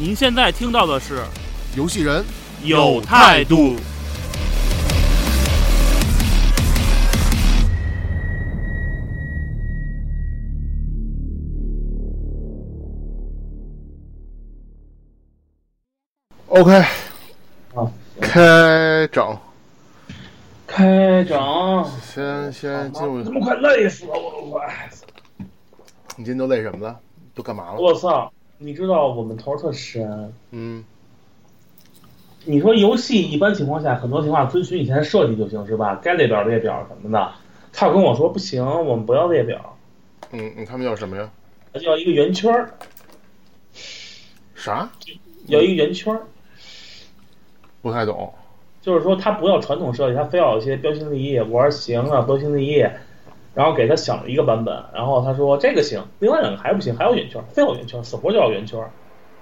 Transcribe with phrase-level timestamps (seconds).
[0.00, 1.24] 您现在听到的是
[1.76, 2.24] 游戏人
[2.62, 3.74] 有态度。
[16.46, 16.84] OK，
[17.74, 19.36] 好，开整。
[20.64, 24.88] 开整，先先进入，他妈快累死了，我都快！
[26.14, 27.00] 你今天都累什么了？
[27.34, 27.80] 都干嘛了？
[27.80, 28.32] 我操！
[28.58, 30.32] 你知道我们头儿特深。
[30.50, 30.84] 嗯，
[32.44, 35.98] 你说游戏一般情况下，很多情况遵循以前的设计就行，是吧？
[36.02, 37.32] 该列表列表什么的。
[37.72, 39.76] 他要跟我说不行，我们不要列表，
[40.32, 41.30] 嗯嗯，他们要什么呀？
[41.72, 42.74] 他要一个圆圈儿，
[44.54, 44.90] 啥？
[45.46, 46.22] 要一个圆圈儿。
[47.80, 48.34] 不太懂。
[48.82, 51.38] 就是说，他不要传统设计，他非要有一些标新立异。
[51.38, 52.84] 我说行啊，标新立异。
[53.58, 58.80] 然后给他想了一个版本，然后他说这个行，另外两个还不行，还要圆圈，非要圆圈，死活就要圆圈。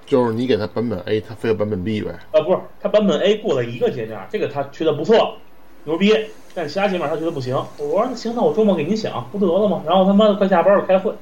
[0.07, 2.19] 就是你给他版本 A，他非要版本 B 呗。
[2.33, 5.37] 呃，不是，他版本 A 过了一个界面，这个他觉得不错，
[5.85, 6.17] 牛逼，
[6.55, 7.55] 但其他界面他觉得不行。
[7.77, 9.83] 我说那行，那我周末给您想，不得了吗？
[9.85, 11.13] 然后他妈的快下班了开会，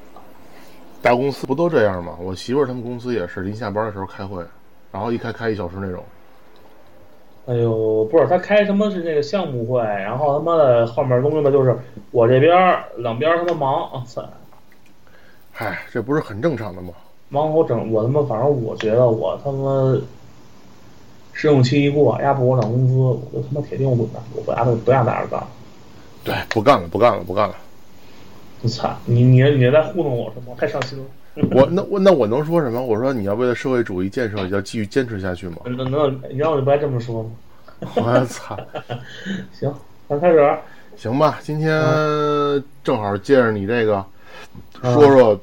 [1.01, 2.15] 大公司不都这样吗？
[2.21, 4.41] 我媳妇儿他们公司也是临下班的时候开会，
[4.93, 6.01] 然后一开开一小时那种。
[7.47, 11.77] 哎呦，不是，他开他妈是那个项目会，然后他妈的后面东西吧，就是
[12.11, 14.23] 我这边两边他妈忙，啊操，
[15.51, 16.91] 嗨，这不是很正常的吗？
[17.29, 19.95] 忙活整我他妈，反正我觉得我他妈
[21.33, 25.47] 试用期一过，压不我涨工资，我就他妈铁定滚蛋，我不压不压在这干了。
[26.23, 27.55] 对，不干了，不干了，不干了。
[28.63, 30.55] 我操，你你你在糊弄我是吗？
[30.57, 31.05] 太伤心了。
[31.51, 32.81] 我那我那我能说什么？
[32.81, 35.57] 我说你要为了社会主义建设，要继续坚持下去吗？
[35.65, 37.29] 那那你让我不该这么说吗？
[37.95, 38.57] 我 操！
[39.51, 39.73] 行，
[40.07, 40.57] 咱开始。
[40.95, 41.69] 行吧，今天
[42.83, 44.03] 正好借着你这个，
[44.81, 45.39] 嗯说说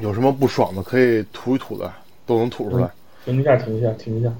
[0.00, 1.92] 有什么不爽的，可以吐一吐的，
[2.24, 2.90] 都能吐出来。
[3.26, 4.32] 停一下，停一下，停一下。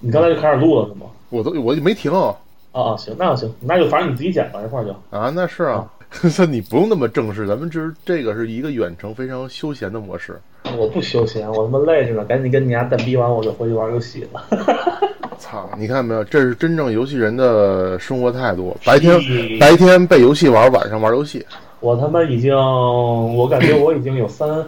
[0.00, 1.06] 你刚才就开始录了是吗？
[1.30, 2.34] 我都我就没停啊
[2.72, 4.90] 啊，行，那行，那就反正你自己剪吧，一块儿就。
[5.16, 5.90] 啊，那是啊，
[6.38, 10.38] 那你不用那么正式，咱们这这个是一个远程非常休闲的模式。
[10.76, 14.44] 我不休闲，我他妈累着呢，赶紧跟你家蛋逼完，我就回去玩游戏了。
[15.38, 16.22] 操，你看没有？
[16.24, 18.76] 这是真正游戏人的生活态度。
[18.84, 19.18] 白天
[19.58, 21.44] 白天被游戏玩，晚上玩游戏。
[21.80, 24.62] 我他妈已经，我感觉我已经有三，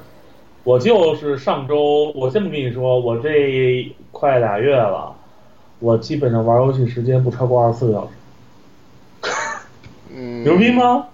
[0.64, 5.14] 我就是上周，我这么跟你说，我这快俩月了，
[5.80, 9.28] 我基本上玩游戏时间不超过二十四个小时，
[10.16, 10.72] 嗯，牛逼？
[10.72, 11.06] 吗？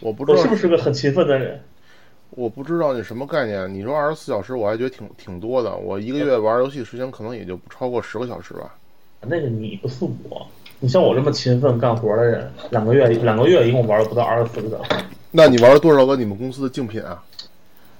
[0.00, 1.60] 我不知道我是不是个很勤奋的人？
[2.30, 3.72] 我不知道你什么概念。
[3.72, 5.76] 你说二十四小时，我还觉得挺挺多的。
[5.76, 8.74] 我一个月玩游戏时间可能也就不超过十个小时吧。
[9.22, 10.46] 那个你不是我，
[10.78, 15.04] 你像我这么勤奋干活的人，两个月两个月一共玩了不到二十四个小时。
[15.30, 17.22] 那你玩了多少个你们公司的竞品啊？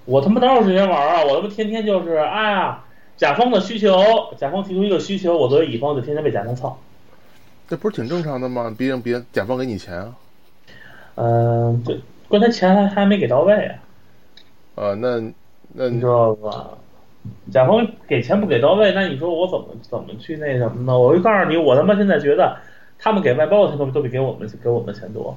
[0.06, 1.24] 我他妈哪有时间玩啊？
[1.24, 2.82] 我他妈天天就是，哎呀，
[3.16, 3.92] 甲方的需求，
[4.38, 6.78] 甲方提出一个需求，我作为乙方就天天被甲方操。
[7.68, 8.74] 这不是挺正常的吗？
[8.78, 10.14] 毕竟别甲方给你钱啊。
[11.22, 13.74] 嗯、对，关键钱还还没给到位啊，
[14.76, 15.20] 啊，那
[15.74, 16.68] 那你知道吧？
[17.52, 20.98] 甲方给钱不给到位，那你说我怎么怎么去那什么呢？
[20.98, 22.56] 我就告诉你，我他妈现在觉得
[22.98, 25.36] 他们给外包的钱都都比给我们给我们钱多。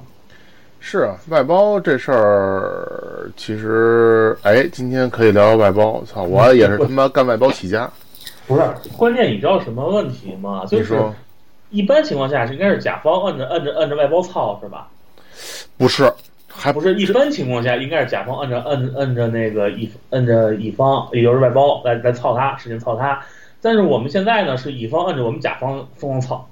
[0.80, 6.02] 是啊，外包这事儿，其实哎，今天可以聊聊外包。
[6.04, 7.90] 操，我也是他妈干外包起家。
[8.48, 8.62] 不是，
[8.96, 10.64] 关键你知道什么问题吗？
[10.66, 10.98] 就是
[11.70, 14.88] 一般情况下是应该是甲方摁着摁着摁着外包操是吧？
[15.76, 16.12] 不是？
[16.56, 23.20] 还不是，一般情况下应该是甲方摁着摁摁着那个乙摁着乙方，也就是外包来来操他，使劲操他。
[23.60, 26.48] 但是我们现在呢是乙方摁着我们甲方疯狂操。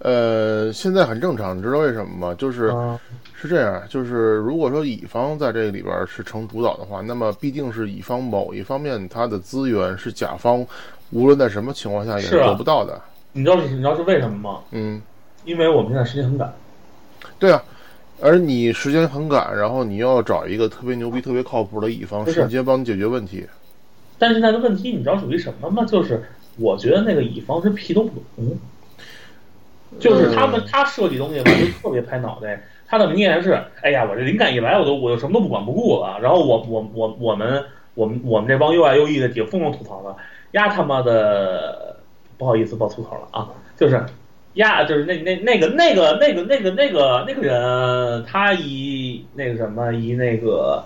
[0.00, 2.34] 呃，现在很正常，你知道为什么吗？
[2.38, 2.98] 就是嗯
[3.34, 10.64] 是这样，就是如果说乙方在这个里边是成主导的话，那么必定是乙方某一方面他的资源是甲方
[11.10, 13.00] 无论在什么情况下也得不到的。
[13.32, 14.60] 你知道是你知道是为什么吗？
[14.72, 15.00] 嗯，
[15.46, 16.54] 因为我们现在时间很赶。
[17.38, 17.62] 对啊。
[18.20, 23.46] 而你时间很赶，然后你又要找一个特别牛逼、特别靠谱的乙方，瞬间帮你解决问题。
[24.18, 25.84] 但是现在的问题你知道属于什么吗？
[25.84, 26.24] 就是
[26.56, 28.58] 我觉得那个乙方是屁都不懂，
[30.00, 32.62] 就是他们他设计东西吧就特别拍脑袋。
[32.88, 36.18] 他的名言是：哎呀，我这灵感一来，我都我就什么都不管不顾了。
[36.22, 37.62] 然后我我我我们
[37.94, 40.16] 我们我们这帮 UI UE 的也疯狂吐槽了，
[40.52, 41.96] 丫他妈的，
[42.38, 44.02] 不好意思爆粗口了啊，就是
[44.56, 50.82] 呀，就是那那那个那个那个那个那个那个人，他一那个什么一那个，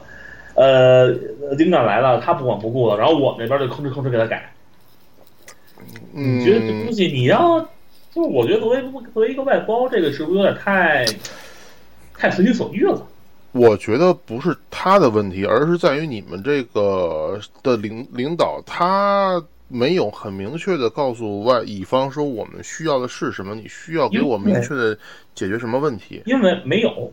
[0.54, 1.08] 呃，
[1.56, 4.52] 领导来了，他不管不顾了，然后我们这边就吭哧吭哧给他改。
[6.12, 7.60] 你觉得这东，西你要，
[8.12, 8.82] 就是我觉得作为
[9.14, 11.06] 作为一个外包，这个是不是有点太
[12.12, 13.06] 太随心所欲了？
[13.52, 19.42] 我觉得不是他的问题，而是在于你们这个的领领导他。
[19.72, 24.98] 没有很明确的告诉外乙方说我们需要的是什么，你需要给我明确的
[25.32, 26.20] 解决什么问题。
[26.26, 27.12] 因为没有，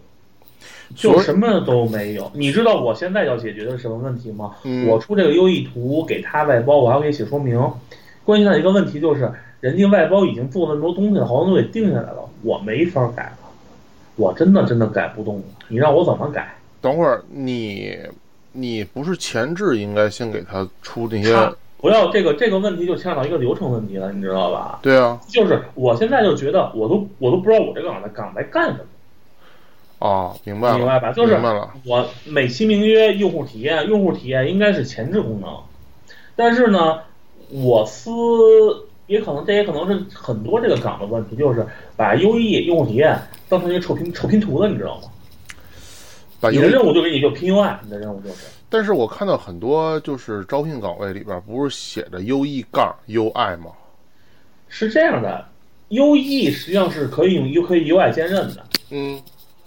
[0.95, 2.31] 就什么都没有。
[2.33, 4.55] 你知道我现在要解决的是什么问题吗？
[4.63, 7.61] 嗯我出这个优异图给他外包，我还要给写说明。
[8.25, 13.46] 关键的一个问题就是，人家外包已经做了那么多东西了，好多东西定下来了，我没法改了，
[14.17, 15.43] 我真的真的改不动了。
[15.69, 16.53] 你让我怎么改？
[16.81, 17.97] 等会儿你
[18.51, 24.79] 你不是前置应该先给他出那些他不要这个这个问题就牵扯到一个流程问题了，你知道吧？
[24.81, 28.85] 对啊就是我现在就觉得，我都我都不知道我这个岗在岗在干什么，
[29.99, 31.11] 哦，明白了，明白吧？
[31.11, 31.39] 就是
[31.85, 35.55] 我美其名曰用户体验，用户体验应该是前置功能，
[36.35, 37.01] 但是呢，
[37.49, 38.11] 我司
[39.07, 41.65] 也可能这也可能是很多这个岗的问题，就是
[41.95, 43.17] 把 UE 用户体验
[43.49, 45.09] 当成一个臭拼臭拼图的，你知道吗？
[46.39, 48.45] 把你的任务就给你就拼 UI，你的任务就是。
[48.69, 53.71] 但是我看到很多就是招聘岗位里边不是写着 UE 杠 UI 吗？
[54.67, 55.43] 是这样的
[55.89, 59.19] ，UE 实际上是可以用 U 可以 UI 兼任的，嗯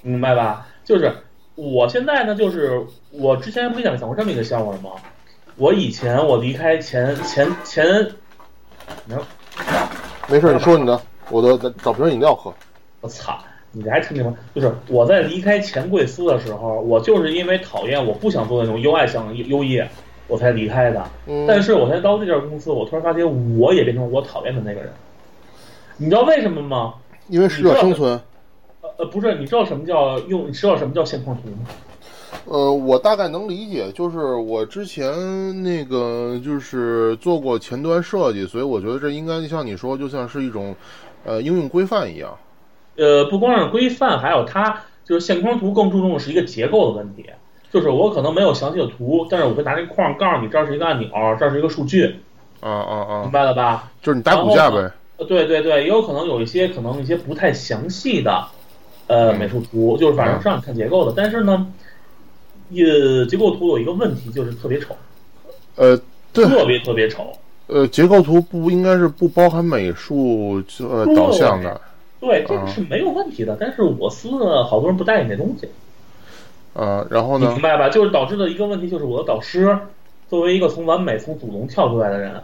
[0.02, 0.66] 明白吧？
[0.84, 1.12] 就是
[1.54, 4.90] 我现在呢，就是我之前不是讲讲过这么一个笑话吗？
[5.56, 7.84] 我以前我离开前前前，
[9.06, 9.22] 没有，
[10.28, 11.00] 没事，你说你的，
[11.30, 12.52] 我的找瓶饮料喝。
[13.00, 13.38] 我操，
[13.72, 14.34] 你这还听见吗？
[14.54, 19.88] 就是我在离开钱贵司的时候，我就是因为讨厌，我不想做那种 UI 项优业，
[20.28, 21.02] 我才离开的。
[21.26, 24.92] 嗯，但是我现在到这家公司，我突然发现我也变成我讨厌的那个人。
[25.96, 26.94] 你知道为什么吗？
[27.28, 28.20] 因为适者生存。
[28.82, 30.48] 呃呃，不是，你知道什么叫用？
[30.48, 31.66] 你知道什么叫现况图吗？
[32.50, 40.74] 呃，我大概能理解，就是我之前那个就是做过前端设计，所以我觉得这应该像你说，就像是一种
[41.24, 42.36] 呃应用规范一样。
[42.96, 47.24] 呃，不光是规范，还有它就是线框图更注重的是一个结构的问题。
[47.72, 51.08] 就是我可能没有详细的图，但是我会拿这个框告诉你，这儿是一个按钮，
[51.38, 52.16] 这儿是一个数据，
[52.58, 53.30] 啊啊明啊！
[53.32, 53.92] 白了吧？
[54.02, 54.90] 就是你打骨架呗。
[55.18, 58.44] 呃，对对对，也有可能有一些可能一些不太详细的
[59.06, 61.14] 呃嗯美术图，就是反正是让你看结构的。
[61.16, 61.64] 但是呢，
[62.70, 64.96] 呃，结构图有一个问题，就是特别丑，
[65.76, 66.00] 呃，
[66.32, 67.32] 对，特别特别丑。
[67.66, 71.80] 呃，结构图不应该是不包含美术呃导向的
[72.20, 73.56] 对，这啊个是没有问题的。
[73.58, 75.68] 但是我司呢，好多人不带你这东西。
[76.74, 77.06] 啊。
[77.10, 77.62] 然后呢你明？
[77.62, 77.88] 白吧？
[77.88, 79.78] 就是导致的一个问题，就是我的导师
[80.28, 82.42] 作为一个从完美、从祖龙跳出来的人，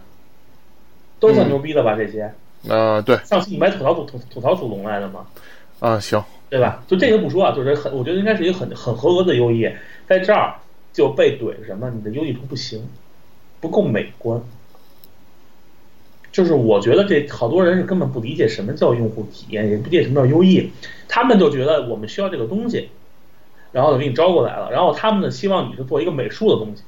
[1.18, 1.94] 都算嗯牛逼的吧？
[1.96, 2.32] 这些
[2.68, 5.26] 啊，对上次你们还吐槽吐吐吐槽祖龙来的吗？
[5.80, 6.82] 啊，行，对吧？
[6.86, 9.68] 就这个不说啊，就是很，我觉得应该是一个很很合格的优异，
[10.06, 10.54] 在这儿
[10.92, 11.90] 就被怼什么？
[11.90, 12.88] 你的优异图不行，
[13.60, 14.40] 不够美观。
[16.30, 20.70] 就是我觉得这好多人是根本不理解什么叫用户体验，也不理解什么叫优异，
[21.08, 22.90] 他们就觉得我们需要这个东西，
[23.72, 26.82] 然后就给你招过来了，然后他们呢希望你是做一个美术的东西。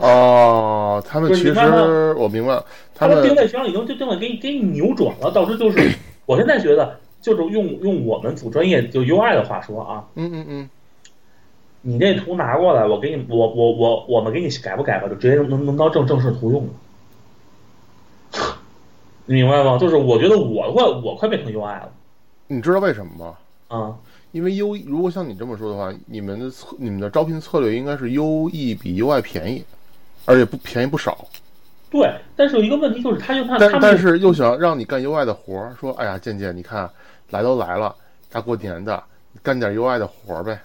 [0.00, 2.54] 哦，他们其实我明白，
[2.94, 5.92] 他他的定位实际上已经就定位给你给你扭转了，导致就是
[6.24, 10.70] 我现在觉得就是用用我们组专业就 UI 的话说啊，嗯嗯嗯，
[11.82, 16.70] 你这图拿过来，我给你我我我我们给你改不改吧，就直接能能能当正正式图用了。
[19.26, 19.78] 你 明白吗？
[19.78, 21.92] 就是我觉得我快我快变成 UI 了
[22.46, 23.36] 你知道为什么吗？
[23.68, 23.94] 啊！
[24.32, 29.64] 因为 U 如果像你这么说的话，你们的策你们的招聘策略应该是 U E 比 UI 便宜，
[30.24, 31.26] 而且不便宜不少。
[32.38, 36.88] 对，但是有一个问题就是他又他但他但是又想让你干 UI 的活儿，说哎呀，健健，你看
[37.30, 37.94] 来都来了，
[38.30, 39.02] 大过年的，
[39.42, 40.58] 干点 UI 的活儿呗。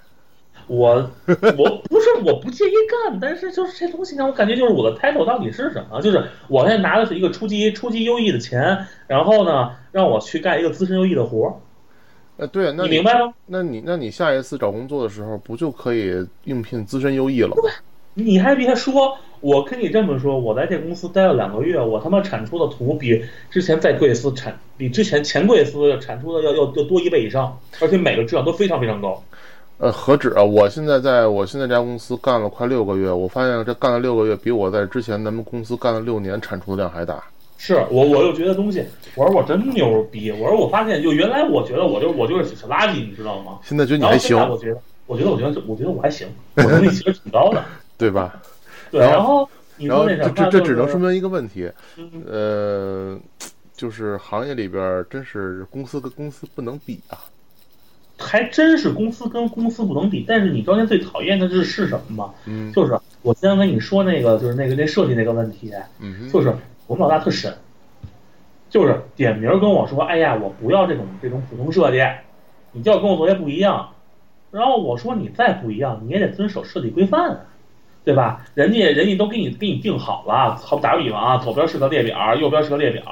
[0.67, 0.95] 我
[1.57, 2.73] 我不是我不介意
[3.09, 5.99] 干，但是就是这东西让我感觉就是我的 title 到底是什么？
[6.01, 11.53] 就是我现在拿的是一个初级初级优异的钱，然后呢让我去干一个资深优异的活儿，
[12.37, 13.33] 呃，对，那你明白吗？
[13.45, 17.69] 那你那你下一次找工作的时候，不就可以应聘资深优异了吗？
[18.13, 23.21] 你还别说，我跟你这么说，我在这公司待了两个月，我他妈产出的图比
[23.51, 29.21] 之前在贵司产比之前前贵司产出的要要要多一倍以上，而且每个质量都非常非常高。
[29.79, 30.41] 呃，何止啊！
[30.41, 37.21] 我现在在我现在这家公司干了快六个月，我发现这干了六个月，比我在之前咱们公司干了六年产出的量还大。
[37.57, 38.81] 是我我又觉得东西，
[39.15, 43.59] 我说我真牛逼，我说我发现就原来我觉得我就我就是小垃圾，你知道吗？
[43.61, 47.61] 现在觉得你还行，我觉得，我觉得我觉得我觉得我还行，我能力其实挺高的。
[47.97, 48.41] 对吧？
[48.93, 53.19] 对，然后然后你说那什么，这这只能说明一个问题，嗯呃，
[53.73, 57.17] 就是行业里边真是公司跟公司不能比啊。
[58.19, 60.23] 还真是公司跟公司不能比。
[60.27, 62.33] 但是你知道现在最讨厌的是是什么吗？
[62.45, 67.51] 嗯就是我先跟你说那个，就是那个那设计那个问题，嗯，就是我们老大特神，
[68.69, 71.97] 就是点名跟我说，哎呀，我不要这种这种普通设计，
[72.71, 73.89] 你就要跟我作业不一样。
[74.51, 77.39] 然后我说你再不一样，你也得遵守设计规范啊，
[78.03, 78.45] 对吧？
[78.53, 83.03] 人家人家都给你给你定好了，好打个比方啊，左边是个列表，右边是个列表，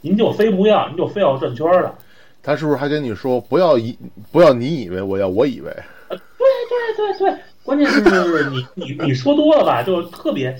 [0.00, 1.94] 您就非不要，您就非要转圈儿的。
[2.42, 3.96] 他是不是还跟你说不要以
[4.32, 5.72] 不要你以为，我要我以为？
[6.10, 6.18] 对
[6.96, 8.00] 对对，关键是
[8.50, 10.56] 你你你说多了吧，就特别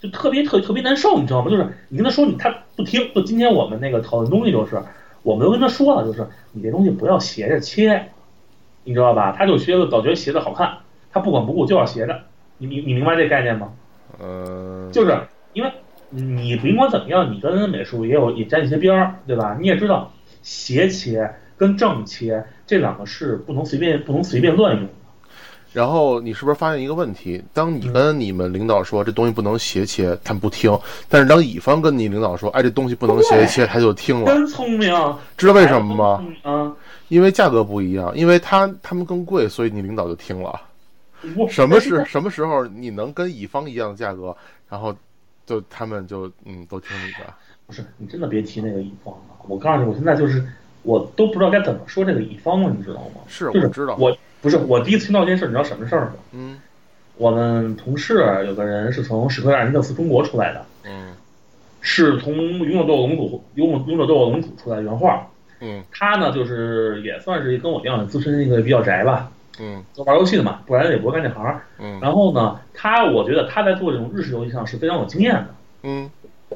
[0.00, 1.48] 就特别特特别难受，你知道吗？
[1.50, 4.82] 就是你跟他说你他不听，就今天我们那个讨论东西就是，
[5.22, 8.08] 我们都跟他说了，就是你这东西不要斜着切，
[8.82, 9.32] 你知道吧？
[9.38, 10.78] 他就觉得老觉得斜着好看，
[11.12, 12.22] 他不管不顾就要斜着，
[12.58, 13.68] 你你你明白这概念吗？
[14.22, 15.18] 嗯、就是
[15.54, 15.72] 因为
[16.10, 19.56] 你甭管怎么样，你跟美术也有也沾一些边儿，对吧？
[19.60, 24.90] 你也知道斜切跟正切这两个是不能随便不能随便乱用的。
[25.72, 27.42] 然后你是不是发现一个问题？
[27.52, 30.72] 当你跟你们领导说这东西不能斜切，他们不听；
[31.08, 34.26] 但是当乙方跟你领导说，哎，这东西不能斜切，他就听了。
[34.26, 34.94] 真聪明，
[35.36, 36.24] 知道为什么吗？
[36.42, 36.72] 啊，
[37.08, 40.60] 因为价格不一样，因为他他们更贵，所以你领导就听了。
[41.36, 44.36] 我什么是什么时候你能跟乙方一样的价格，
[44.68, 44.94] 然后
[45.46, 47.32] 就他们就嗯都听你的。
[47.66, 49.20] 不是你真的别提那个乙方了。
[49.48, 50.44] 我告诉你，我现在就是
[50.82, 53.22] 我都不知道该怎么说这个乙方了，你知道吗？
[53.26, 56.12] 是就是我知道，我不是我第一次听到这件事，你知道什么事儿吗？
[56.32, 56.60] 嗯
[57.16, 58.14] 我们同事
[58.44, 61.14] 有个人是从史克威尔尼克斯中国出来的，嗯
[61.80, 65.26] 是从勇者斗恶龙组勇勇勇者斗恶龙组出来的原画。
[65.60, 71.60] 嗯他呢，就是也算是跟我一样资深一个比较宅吧，嗯就玩游戏的嘛，不然也不会干这行。
[71.78, 75.46] 嗯然后呢，他我觉得他在做这种日式游戏上是非常有经验的。
[75.82, 76.10] 嗯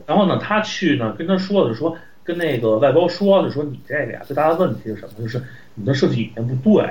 [0.07, 5.13] 然后呢，他去呢跟他说的是说，跟那个外包说的说你这个呀最大的问题是什么？
[5.19, 5.43] 就是
[5.75, 6.91] 你的设计语言不对，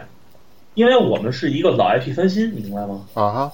[0.73, 3.05] 因为我们是一个老 IP 翻新，你明白吗？
[3.13, 3.51] 啊哈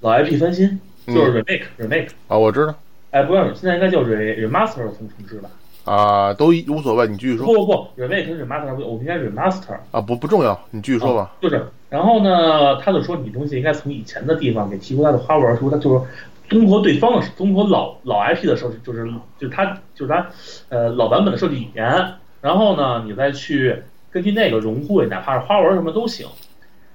[0.00, 2.74] 老 IP 翻新嗯就是 remake、remake，啊，我知道
[3.10, 5.48] 哎，不是，现在应该叫 re remaster 重重置吧？
[5.84, 9.76] 啊，都一无所谓，你继续说不不不，remake 跟 remaster 不我们应该 remaster。
[9.90, 11.32] 啊，不不重要，你继续说吧。
[11.40, 16.04] 就是，然后呢，他就说你东西应该从以前的地方给提出它的花纹，说他就是
[16.48, 19.06] 综合对方的综合老老 IP 的设计，就是
[19.38, 20.26] 就是他就是他
[20.70, 26.26] 呃老版本的设计语言，然后呢，你再去根据那个融汇，哪怕是花纹什么都行。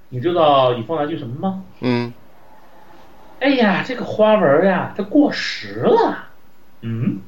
[0.10, 1.63] 你知道乙方来句什么吗？
[1.81, 2.12] 嗯
[3.39, 6.25] 哎呀，这个花纹呀，它过时了。
[6.81, 7.19] 嗯，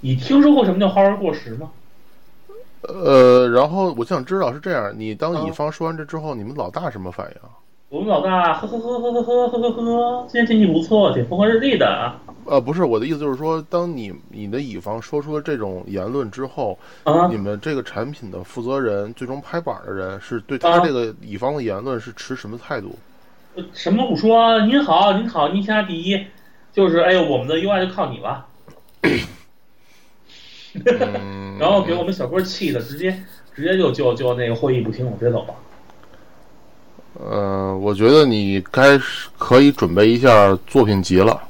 [0.00, 1.70] 你听说过什么叫花纹过时吗？
[2.82, 7.48] 呃，然后我想知道是这样，你当啊乙方说完这之后，你们老大什么反应？
[7.88, 12.12] 我们老大呵呵呵呵呵呵呵呵呵，今天天气不错，挺风和日丽的。
[12.44, 22.96] 呃，不是我的意思，就是说，当你你的乙方说出了这种言论之后，啊你们这个产品的负责人最终拍板的人是对他啊这个乙方的言论是持什么态度？
[23.72, 26.24] 什么都不说，您好，您好，您天下第一，
[26.72, 28.46] 就是哎呦，我们的 UI 就靠你了。
[30.86, 33.16] 嗯， 然后给我们小哥气的，直接
[33.54, 35.54] 直接就就就那个会议不听了，直接走了。
[37.20, 41.42] 呃，我觉得你该是可以准备一下作品集了。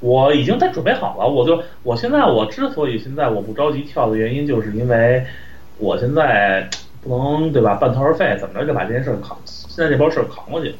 [0.00, 5.24] 我已经在准备好了，我就我现在我之所以现在我不着急跳的原因，就是因为
[5.78, 6.68] 我现在
[7.02, 10.74] 不能对吧，半途而废，怎么着就把这件事扛，现在这包事扛过去。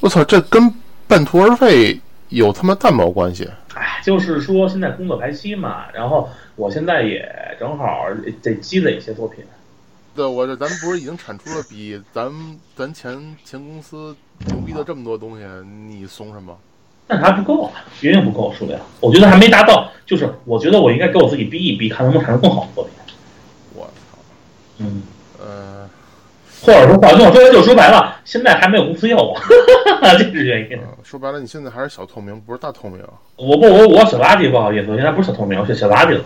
[0.00, 0.72] 我操，这跟
[1.06, 3.48] 半途而废有他妈蛋毛关系？
[3.74, 8.06] 哎，就是说现在工作排期嘛，然后我现在也正好
[8.42, 9.44] 得积累一些作品。
[10.14, 12.32] 对，我这咱们不是已经产出了比咱
[12.74, 15.44] 咱前前公司牛逼的这么多东西，
[15.88, 16.56] 你怂什么？
[17.06, 17.70] 但是还不够啊，
[18.00, 18.80] 远远不够数量。
[18.98, 22.92] 我觉得还没达到，就是我觉得我应该给我自己逼一逼，看能不能产出更好的作品。
[23.74, 24.18] 我操，
[24.78, 25.02] 嗯，
[25.38, 25.88] 呃，
[26.62, 29.38] 或者说，换句话说，就说白了，现在还没有公司要我，
[30.18, 30.78] 这是原因。
[30.78, 33.00] 呃说白了，你现在还是小透明，不是大透明。
[33.36, 36.24] 我不，我我小垃圾，不好意思，我现在不是小透明，我是小垃圾了。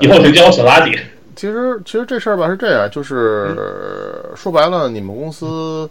[0.00, 0.98] 以后请叫我小垃圾。
[1.34, 3.54] 其实，其实这事儿吧是这样，就是
[4.34, 5.86] 说白了，你们公司，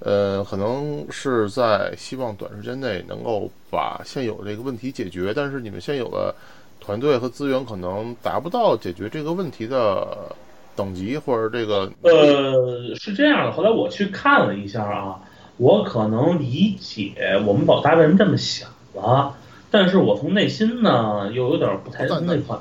[0.00, 6.34] 呃，可能是在希望短时间内能够把现有这个问题解决，但是你们现有的
[6.80, 10.34] 团队和资源可能达不到解决这个问题的
[10.74, 15.20] 等级或者这个呃，是这样的，后来我去看了一下啊，
[15.58, 19.32] 我可能理解我们老大为什么这么想了，
[19.70, 22.58] 但是我从内心呢又有点不太那款。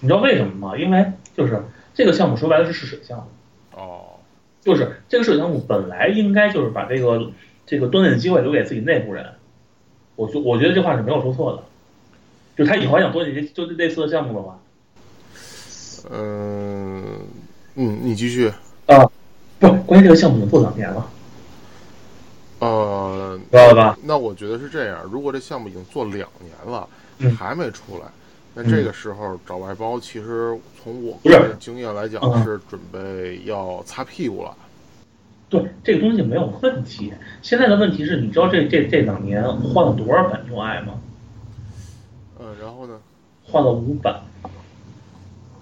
[0.00, 0.76] 你知道为什么吗？
[0.76, 1.04] 因为
[1.36, 1.62] 就是
[1.94, 3.24] 这个项目说白了是试水项目，
[3.80, 4.04] 哦，
[4.60, 7.30] 就是这个试水项目本来应该就是把这个
[7.66, 9.26] 这个锻炼机会留给自己内部人，
[10.16, 11.62] 我就我觉得这话是没有说错的，
[12.56, 14.58] 就他以后还想做这些就类似的项目的话，
[16.10, 17.18] 嗯
[17.74, 18.52] 嗯，你继续。
[18.86, 19.08] 啊
[19.60, 21.06] 不，关键这个项目已经做两年了，
[22.60, 23.98] 呃，知道了吧？
[24.02, 28.06] 那我觉得是这样，如果这项目已经做两年了，嗯还没出来，
[28.54, 34.56] 那这个时候找外包，其实从我个人经验来讲，嗯是准备要擦屁股了。
[35.48, 37.12] 对，这个东西没有问题。
[37.42, 40.94] 现在的问题是，你知道这这这两年换了多少版 UI 吗？
[42.38, 42.98] 嗯，然后呢，
[43.44, 44.20] 换了五版。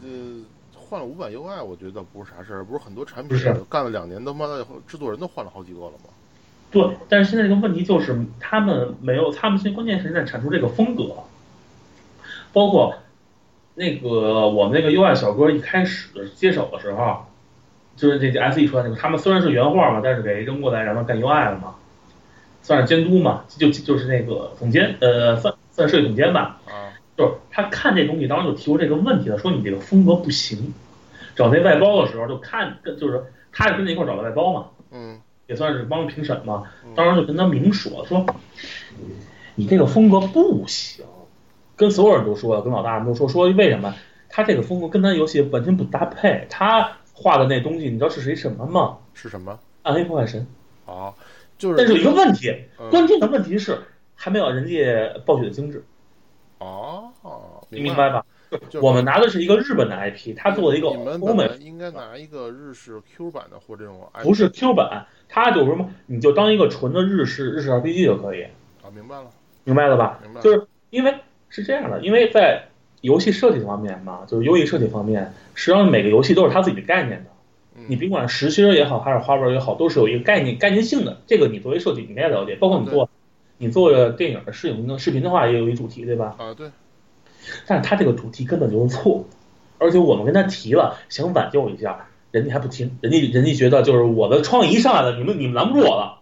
[0.03, 0.09] 呃，
[0.75, 6.11] 换了五版 UI，我觉得倒不是啥事儿，不是很多产品干了两年，他妈的制作人都换了好几个了吗？
[6.71, 11.15] 对，但是现在这个问题就是，他们没有，他们现在关键是在产出这个风格，
[12.53, 12.95] 包括
[13.75, 17.27] 那个我们那个 UI 小哥一开始接手的时候，
[17.97, 21.75] 就是这个 SE 出来那个，他们虽然是原画嘛，但是给扔过来让他干 UI 了嘛，
[22.63, 30.75] 算是监督嘛，就就是那个总监，呃，算算设计总监吧，啊，就是他看这东西，当时就提出这个问题了，说你这个风格不行。
[31.37, 36.93] 找那外包的时候，就看跟就是他是跟那一块儿找的外包嘛，嗯也算是帮评审嘛嗯。
[36.97, 38.27] 当时就跟他明说说，
[39.55, 41.05] 你这个风格不行，
[41.79, 43.95] 跟所有人都说了，跟老大人都说说为什么？
[44.29, 46.47] 他这个风格跟他游戏完全不搭配。
[46.51, 48.99] 他画的那东西，你知道是谁什么吗？
[49.15, 49.59] 是什么？
[49.85, 50.47] 暗黑破坏神。
[50.85, 51.15] 啊，
[51.57, 53.79] 就是但是有一个问题，嗯关键的问题是
[54.15, 55.85] 还没有人家暴雪的精致，
[56.59, 57.11] 哦，
[57.71, 58.25] 你明白吧？
[58.71, 68.45] 就我们拿的是一个日本的 IP，他做了一个欧美应该拿一个日式 Q 版的或这种 IP 不是 Q 版，他就是什么，你就当一个纯的日式日式 RPG 就可以，
[68.83, 69.27] 啊，明白了，
[69.65, 70.41] 明白了吧明白？
[70.41, 71.15] 就是因为
[71.51, 72.69] 是这样的，因为在
[73.01, 77.31] 游戏设计方面嘛，就是游戏设计方面，实际上每个游戏都是它自己的概念的。
[77.77, 81.21] 嗯你甭管实心也好，还是花纹也好，都是有一个概念概念性的。
[81.29, 83.09] 这个你作为设计你应该了解，包括你做
[83.57, 86.35] 你做电影的视频视频的话，也有一主题，对吧？
[86.39, 86.71] 啊，对，
[87.69, 89.25] 但是他这个主题根本就是错，
[89.79, 96.19] 而且我们跟他提了，想挽救一下，人家还不听，人家人家觉得就是我的创意一上来了，你们你们拦不住我了，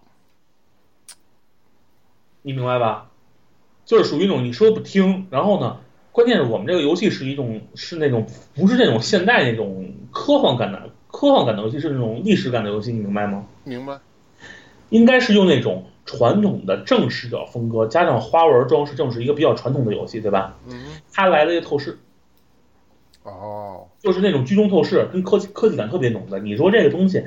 [2.42, 3.08] 你明白吧？
[3.86, 5.78] 就是属于一种你说不听，然后呢，
[6.12, 13.46] 关键是我们这个游戏是一种是那种不是那种现代那种科幻感的科幻感的游戏，是那种历史感的游戏，你明白吗？
[13.64, 13.98] 明白，
[14.90, 20.58] 应该是用那种传统的正视角风格，加上花纹装饰，正是一个比较传统的游戏，对吧？
[20.68, 21.98] 嗯它来了一个透视。
[23.22, 26.38] 哦，就是那种居中透视，跟科技科技感特别浓的。
[26.38, 27.24] 你说这个东西，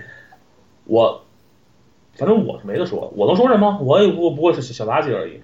[0.86, 1.26] 我
[2.14, 3.80] 反正我是没得说，我能说什么？
[3.82, 5.42] 我也不不过是小小垃圾而已，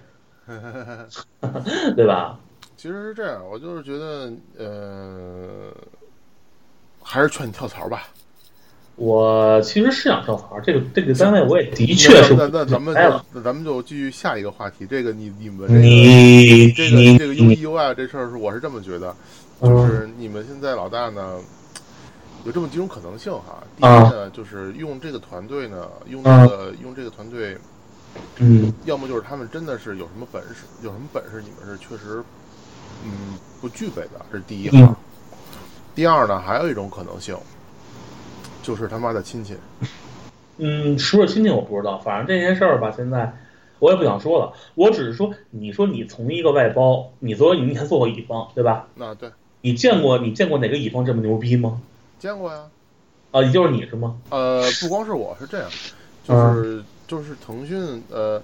[1.95, 2.39] 对吧？
[2.77, 5.71] 其实是这样，我就是觉得，呃，
[7.01, 8.03] 还是劝你跳槽吧。
[8.97, 12.95] 我其实是想跳槽，这个这个单位我也的确是那那那咱们。
[12.95, 14.85] 就那咱们就继续下一个话题。
[14.85, 19.13] 这个你你们这个你这个你这个 U E U I 这事儿是我是这么觉得，
[19.61, 21.41] 就嗯是你们现在老大呢，
[22.45, 23.61] 有这么几种可能性哈。
[23.75, 27.57] 第啊一呢，就是用这个团队呢，用这个用这个团队，
[28.37, 32.23] 嗯要么就是他们真的是有什么本事，有什么本事你们是确实，
[33.03, 34.69] 嗯，不具备的，这是第一。
[35.93, 37.37] 第二呢，还有一种可能性，
[38.61, 39.55] 就是他妈的亲戚。
[40.57, 43.33] 嗯，是不是亲戚我不知道，反正这件事儿吧，现在
[43.79, 44.53] 我也不想说了。
[44.75, 48.87] 我只是说，你说你从一个外包，你作为你还做过乙方，对吧？
[48.95, 49.29] 那对，
[49.61, 51.81] 你见过你见过哪个乙方这么牛逼吗？
[52.19, 52.59] 见过呀。
[53.31, 54.17] 啊，也就是你是吗？
[54.29, 55.69] 呃，不光是我是这样，
[56.27, 58.41] 嗯就是就是腾讯呃，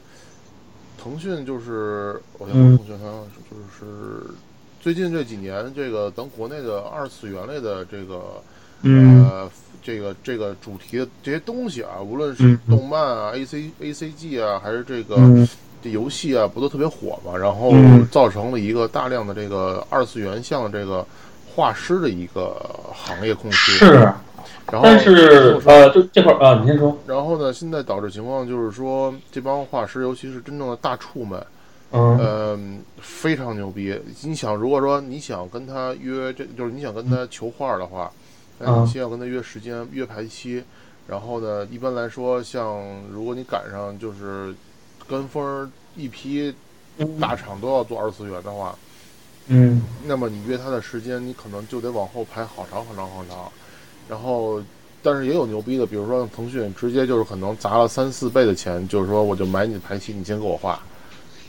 [1.01, 2.77] 腾讯就是我想嗯。
[2.77, 4.33] 腾讯好像是就是
[4.79, 8.41] 最近这几年，这个咱国内的二次元类的这个
[8.81, 9.25] 嗯。
[9.25, 9.51] 呃
[9.83, 12.59] 这个这个主题的这些东西啊，无论是嗯。
[12.69, 15.47] 动漫啊、A C A C G 啊，还是这个嗯。
[15.83, 17.35] 这游戏啊，不都特别火嘛？
[17.35, 18.07] 然后嗯。
[18.11, 21.03] 造成了一个大量的这个二次元向这个
[21.51, 22.55] 画师的一个
[22.93, 23.57] 行业空缺。
[23.57, 24.13] 是，
[24.71, 26.97] 然后但是呃，就这块儿啊，你先说。
[27.05, 31.45] 然后呢，现在导致情况就是说，这帮画师，尤其是真正的大触们，
[31.91, 33.99] 嗯嗯、非常牛逼。
[34.23, 38.09] 你想，如果说你想跟他约，这就是你想跟他求画的话，
[38.59, 40.63] 那嗯你先要跟他约时间、约排期。
[41.05, 42.81] 然后呢，一般来说，像
[43.11, 44.55] 如果你赶上就是
[45.05, 46.55] 跟风一批
[47.19, 48.73] 大厂都要做二次元的话，
[49.47, 53.51] 嗯那么你约他的时间，你可能就得往后排好长好长好长。
[54.11, 54.61] 然后，
[55.01, 60.77] 但是也有牛逼的，比如说腾讯直接就是可能砸了三四倍的钱，就是说我就买你的排期，你先给我画。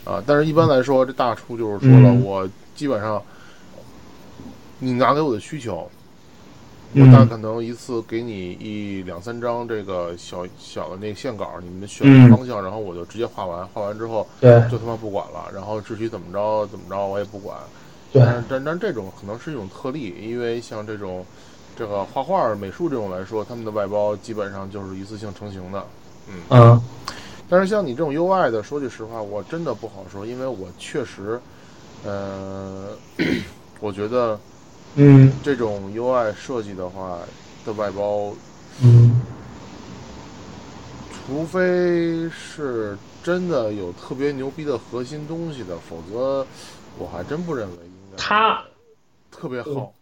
[0.05, 2.23] 啊，但是一般来说，这大厨就是说了，嗯。
[2.23, 3.21] 我基本上
[4.79, 5.89] 你拿给我的需求，
[6.93, 14.51] 我大嗯可能一次给你一两三张这个小小的那个线稿，你们选方向，然后我就直接画完，画完之后对。
[14.71, 17.57] 就他妈不管了，然后至于怎么着怎么着我也不管。
[18.13, 18.21] 对。
[18.21, 21.25] 但但但这种可能是一种特例，因为像这种
[21.75, 25.85] 这个画画、美术这种来说，他们的外包基本上就是一次性成型的。
[26.27, 26.81] 嗯
[27.49, 31.39] 但是像你这种 UI 的，说句实话，我真的不好说，因为我确实，
[32.03, 32.97] 呃，
[33.79, 34.39] 我觉得
[34.95, 37.19] 嗯这种 UI 设计的话
[37.65, 38.33] 的外包，
[38.81, 39.21] 嗯
[41.27, 46.45] 除非是真的有特别牛逼的核心东西的，否则
[46.97, 48.63] 我还真不认为应该他
[49.31, 49.93] 特别好。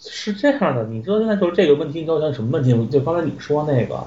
[0.00, 2.86] 是这样的，你知道现在就是这个问题，你知道像什么问题吗？
[2.90, 4.04] 就刚才你说那个，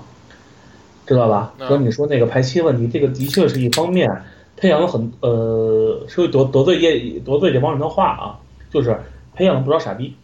[1.05, 1.53] 知道吧？
[1.59, 4.09] 嗯说你说那个排期问题，这个的确是一方面，
[4.55, 8.97] 培养了很呃，说得得罪业得罪这帮人的话啊，就是
[9.33, 10.15] 培养了不少傻逼，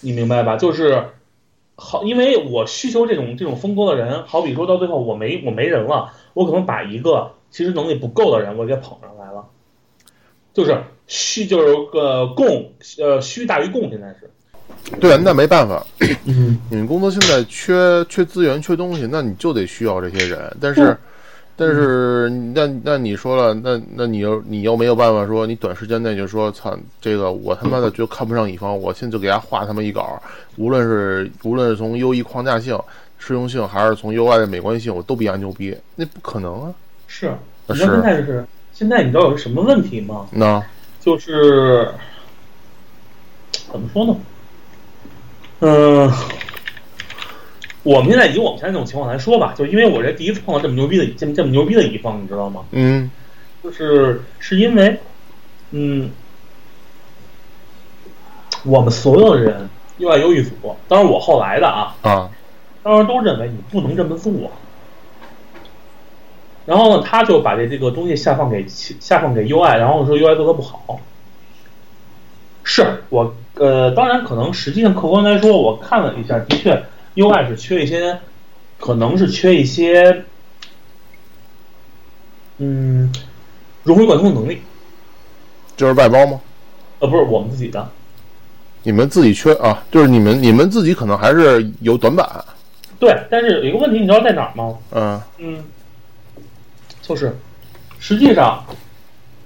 [0.00, 0.56] 你明白吧？
[0.56, 1.04] 就是
[1.74, 9.15] 好，因为我需求这种这种风格的人，好比说到最后我没我没人了，我可能把一个其实能力不够的人我给捧上了，
[10.56, 10.74] 就是
[11.06, 14.30] 虚就是个供呃虚大于供，现在是。
[14.98, 15.84] 对啊，那没办法，
[16.24, 20.56] 嗯你们公司现在缺缺资源、缺东西，那你就得需要这些人。
[20.58, 20.96] 但是，
[21.56, 30.22] 但是那那你说了，那那你又你又没有办法说，你短时间内就说，操，这个我他妈的就看不上乙方，我现在就给他画他妈一稿，
[30.56, 32.80] 无论是无论是从 UI 框架性、
[33.18, 36.74] 适用性，还是从 UI 的美观性，我都比他牛逼，那不可能啊！
[37.06, 37.30] 是，
[37.70, 38.44] 是现在是
[38.78, 40.26] 现在你知道有个什么问题吗？
[40.32, 40.62] 那
[41.00, 41.94] 就是
[43.72, 44.16] 怎么说呢？
[45.60, 46.12] 嗯、
[47.82, 52.66] 我们现在以我们现在这种情况来说吧，就因为我这第一次碰到这么牛逼的这么这么牛逼的乙方，你知道吗？
[52.72, 53.10] 嗯
[53.64, 55.00] 就是是因为，
[55.70, 56.10] 嗯，
[58.66, 62.30] 我们所有的人又爱优一组，当然我后来的啊，啊
[62.82, 64.52] 当然都认为你不能这么做。
[66.66, 71.00] 然后呢，他就把这这个东西下放给下放给 UI，然后说 UI 做的不好。
[72.64, 78.18] 是我呃，当然可能实际上客观来说，我看了一下，的确 UI 是缺一些，
[78.80, 80.24] 可能是缺一些，
[82.58, 83.12] 嗯，
[83.84, 84.60] 融会贯通的能力。
[85.76, 86.40] 就是外包吗？
[86.98, 87.88] 呃，不是我们自己的，
[88.82, 89.84] 你们自己缺啊？
[89.92, 92.28] 就是你们你们自己可能还是有短板，
[92.98, 93.16] 对。
[93.30, 94.74] 但是有一个问题，你知道在哪儿吗？
[94.90, 95.64] 嗯嗯，
[97.06, 97.36] 就是
[97.98, 98.64] 实际上，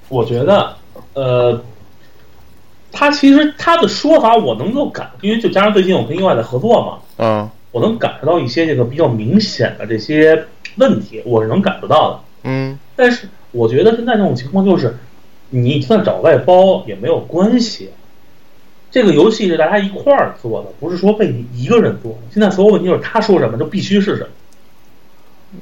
[0.09, 0.75] 我觉得，
[1.13, 1.63] 呃，
[2.91, 10.47] 他其实他的说法我能够感，因为就加上最近我跟意外的合作嘛，啊我能感受到一些这个比较明显的这些
[10.77, 12.21] 问题，我是能感受到的。
[12.43, 14.97] 嗯但是我觉得现在这种情况就是，
[15.51, 17.91] 你就算找外包也没有关系。
[18.91, 22.19] 这个游戏是大家一块儿做的，不是说被你一个人做的。
[22.33, 24.29] 现在所有问题就是他说什么就必须是什么。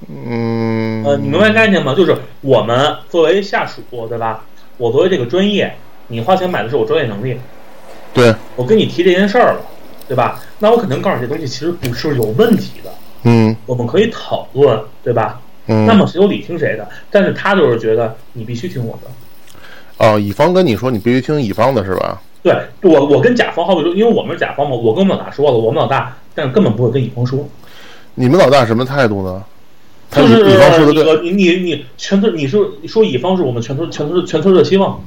[0.09, 1.95] 嗯，呃，你明白概念吗？
[1.95, 4.45] 就是我们作为下属，对吧？
[4.77, 5.75] 我作为这个专业，
[6.09, 7.39] 你花钱买的是我专业能力，
[8.13, 9.61] 对，我跟你提这件事儿了，
[10.07, 10.41] 对吧？
[10.59, 12.91] 那我肯定告诉你这东西其实不是有问题的，
[13.25, 15.41] 嗯我们可以讨论，对吧？
[15.67, 20.07] 嗯，那么谁有理听谁的，但是他就是觉得你必须听我的。
[20.07, 22.21] 哦，乙方跟你说你必须听乙方的是吧？
[22.43, 27.47] 对我，我跟甲方，好比说，因为我们是甲方嘛，我跟我们老大说了，我们老大，但是根本不会跟乙方说，
[28.15, 29.43] 你们老大什么态度呢？
[30.11, 31.05] 他就是乙方说的对。
[31.05, 35.03] 那个你你你全村，你说你说乙方是我们全村全村全村的希望，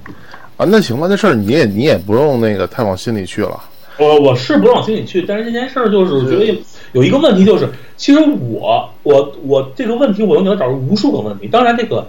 [0.58, 3.60] 啊，那行吧，那事儿你也你也不用那个太往心里去了。
[3.98, 6.56] 我我是不往心里去，但是这件事儿就是我觉得有
[6.94, 11.48] 有一个问题，就是其实我我我这个问题我能给他找出无数个问题。
[11.48, 12.08] 当然，这个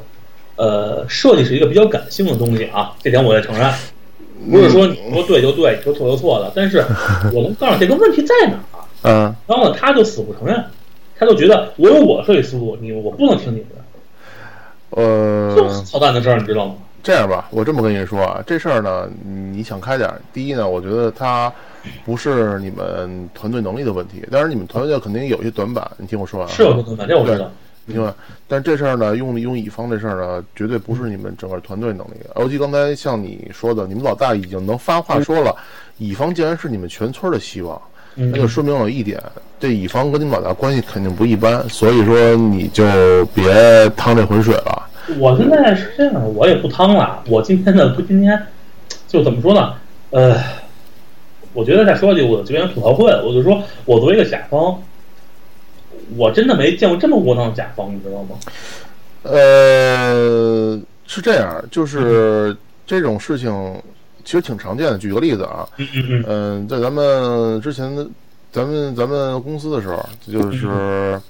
[0.56, 3.70] 呃设计是一个比较感性的东西啊，这点我也承认，
[4.50, 6.50] 不是说你说对就对，你说错就错的。
[6.54, 6.78] 但是
[7.32, 8.62] 我能告诉你这个问题在哪儿，
[9.02, 9.34] 嗯。
[9.46, 10.64] 然后呢，他就死不承认，
[11.18, 13.76] 他就觉得我有我的设计思路，你我不能听你的，
[15.56, 16.74] 就呃，操蛋的事儿，你知道吗？
[17.02, 20.20] 这样吧，我这么跟你说啊，这事儿呢，你想开点儿。
[20.32, 21.52] 第一呢，我觉得他
[22.04, 25.90] 不是你们团队能力的问题，但是你们团队肯定有一些短板。
[25.96, 27.50] 你听我说完啊，是有些短板，这我知道。
[27.84, 28.14] 你听完，
[28.46, 32.12] 但这事儿呢，用用乙方这事儿呢，绝对不是你们整个团队能力。
[32.36, 35.52] 尤其刚才像你说的，你们老大已经能发话说了，
[35.98, 39.22] 乙方竟然是你们全村的希望，嗯那就说明了一点，
[39.58, 42.84] 这乙方跟你们老大关系肯定不一般，所以说你就
[43.34, 44.88] 别趟这浑水了。
[45.18, 47.22] 我现在是这样，我也不趟了。
[47.26, 48.40] 我今天呢，不今天
[49.08, 49.74] 就怎么说呢？
[50.10, 50.38] 呃，
[51.52, 54.80] 我觉得再说一句，我这边吐槽会，我就说我作为一个甲方，
[56.16, 58.36] 我真的没见过这么窝囊的甲方，你知道吗？
[59.22, 63.50] 呃，是这样，就是这种事情，
[64.24, 64.98] 其实挺常见的。
[64.98, 68.06] 举个例子啊，嗯嗯嗯嗯，在咱们之前的
[68.50, 71.20] 咱们咱们公司的时候，就是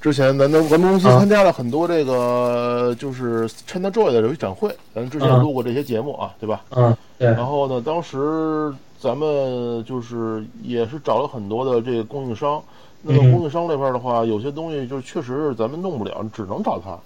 [0.00, 6.62] 之前咱们咱们公司啊参加了很多这个就是 China Joy 的游戏展会，咱之前啊录过这些节目啊，对吧？
[6.70, 12.62] 嗯，对，然后呢，当时咱们就是也是找了很多的这个供应商。
[13.04, 16.96] 那么嗯供应商这边的话，有些东西就确实是咱们弄不了，只能找他。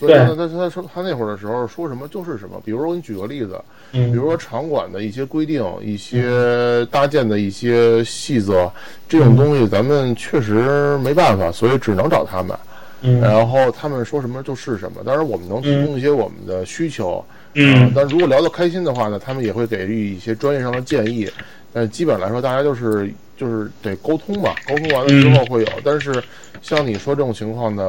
[0.00, 2.58] 所以对呢，他他说他那会儿的时候说什么就是什么。
[2.64, 3.60] 比如说，我给你举个例子，
[3.92, 8.72] 嗯，比如说场馆的一些规定、一些搭建的一些细则，
[9.06, 12.56] 这种东西咱们确实没办法，所以只能找他们。
[13.02, 15.02] 嗯然后他们说什么就是什么。
[15.04, 21.30] 当然，我们能提供一些我们的需求，嗯呃但如果聊得开心的话呢，他们也会给予一些专业上的建议。
[21.72, 25.68] 但基本来说，大家就是就是得沟通吧，沟通完了之后会有。
[25.84, 26.22] 但是
[26.60, 27.82] 像你说这种情况呢，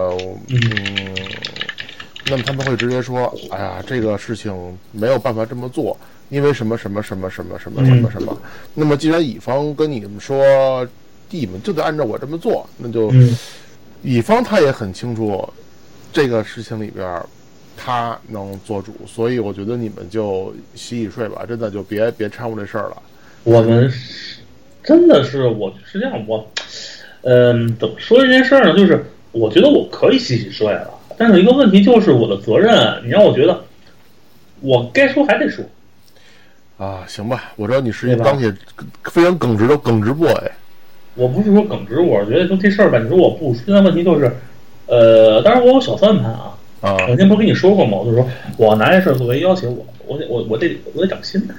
[0.50, 1.16] 嗯，
[2.32, 4.56] 那么他们会直接说：“哎呀，这个事情
[4.94, 5.98] 没有办法这么做，
[6.30, 8.38] 因为什么什么什么什么什么什么什么。
[8.74, 10.88] 那么既然乙方跟你们说，
[11.30, 13.38] 你们就得按照我这么做，那就嗯
[14.02, 15.46] 乙方他也很清楚
[16.14, 17.22] 这个事情里边
[17.76, 23.02] 他能做主，所以我觉得你们就洗洗睡吧，真的就别别掺和这事儿了。
[23.44, 24.40] 我们是
[24.82, 26.50] 真的是我是这样，我
[27.24, 28.78] 嗯，怎么说这件事儿呢？
[28.78, 33.62] 就是我觉得我可以洗洗睡了，但是一个问题就是我的责任，你让我觉得
[34.60, 35.64] 我该说还得说。
[36.80, 38.52] 啊，行吧，我知道你是钢铁
[39.04, 40.34] 非常耿直的耿直 boy，
[41.14, 44.36] 我不是说耿直，我是觉得就这事儿吧，你说我不，现在问题就是，
[44.88, 46.58] 呃，当然我有小算盘啊。
[46.82, 48.00] 啊我之前不是跟你说过吗？
[48.00, 51.54] 我就说我拿这事儿作为要挟，我我得我我得我得长心的，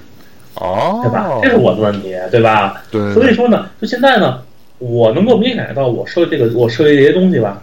[0.56, 1.38] 哦，对吧？
[1.40, 2.82] 这是我的问题，对吧？
[2.90, 4.42] 对，所以说呢，就现在呢，
[4.78, 7.62] 我能够明显感觉到我设这个我设计这些东西吧，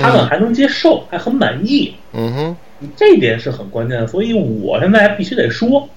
[0.00, 2.56] 他们还能接受，还很满意，嗯哼，
[2.96, 4.06] 这一点是很关键的。
[4.06, 5.88] 所以我现在必须得说，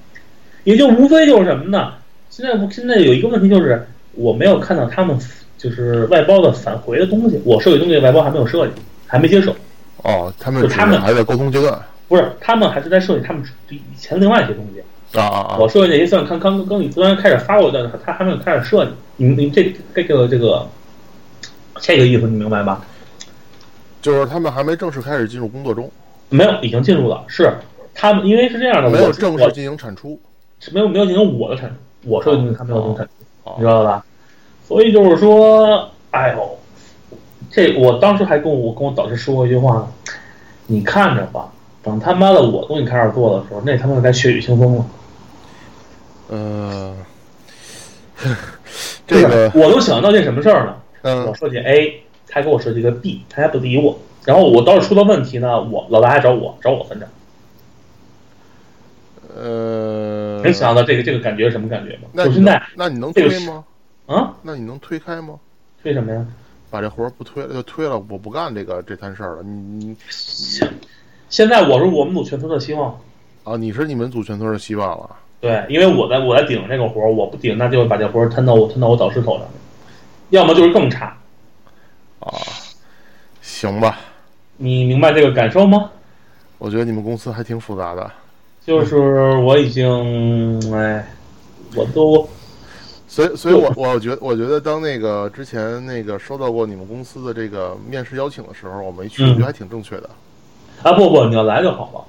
[0.63, 1.93] 也就无非就是什么呢？
[2.29, 5.17] 现在现在有一个问题就是我没有看到他们
[5.57, 8.73] 就是外包的返回的东西，我设计东西外包还没有设计，
[9.07, 9.55] 还没接受，
[10.03, 14.81] 哦，他们就他们还在沟通阶段不是他们还是在设计他们以前另外一些东西。
[15.15, 15.69] 啊啊啊我！
[15.69, 18.91] 设计那些算刚刚刚你昨天开始发过的，他还没有开始设计。
[19.17, 20.67] 你你这这个这个
[21.79, 22.83] 这个意思你明白吧？
[24.03, 25.89] 就是他们还没正式开始进入工作中，
[26.27, 27.23] 没有，已经进入了。
[27.27, 27.51] 是
[27.95, 30.19] 他们因为是这样的，没有我我正式进行产出。
[30.71, 33.11] 没有没有进行我的产出，我设计东西他没有进行产出，
[33.45, 34.05] 哦你知道吧？
[34.67, 36.57] 所以就是说，哎呦，
[37.49, 39.87] 这我当时还跟我跟我导师说过一句话呢，
[40.67, 41.49] 你看着吧，
[41.81, 44.85] 等他妈的我东西开始做的时候，那他妈该血雨腥风了。
[46.29, 46.95] 呃，
[49.07, 50.75] 这个我都想到这什么事儿呢？
[51.03, 53.95] 我嗯设计 A，他给我设计个 B，他还不理我。
[54.25, 57.07] 然后我倒是出了问题呢，我老大还找我找我分账。
[59.35, 62.09] 呃，能想到这个这个感觉是什么感觉吗？
[62.13, 63.63] 那我现在那你能这个是推吗？
[64.07, 65.35] 啊，那你能推开吗？
[65.81, 66.25] 推什么呀？
[66.71, 69.43] 把这活儿不推了就推了，我不干这个这摊事儿了。
[69.43, 69.95] 你你
[71.29, 72.99] 现在我是我们组全村的希望。
[73.43, 75.09] 啊，你是你们组全村的希望了。
[75.39, 79.47] 对，因为我在我在顶这个活儿，我不顶，那就会把这活儿摊到我摊到我导师头上，
[80.29, 81.15] 要么就是更差。
[82.23, 82.41] 啊，
[83.41, 83.99] 行吧，
[84.57, 85.89] 你明白这个感受吗？
[86.57, 88.09] 我觉得你们公司还挺复杂的，
[88.65, 88.97] 就是
[89.39, 91.05] 我已经，哎，
[91.75, 92.27] 我都
[93.07, 100.09] 所以所以我我觉得我觉得当那个之前那个收到过你们公司的这个面试邀请的时候，我没去，嗯我觉得还挺正确的。
[100.81, 102.05] 啊不不，你要来就好了。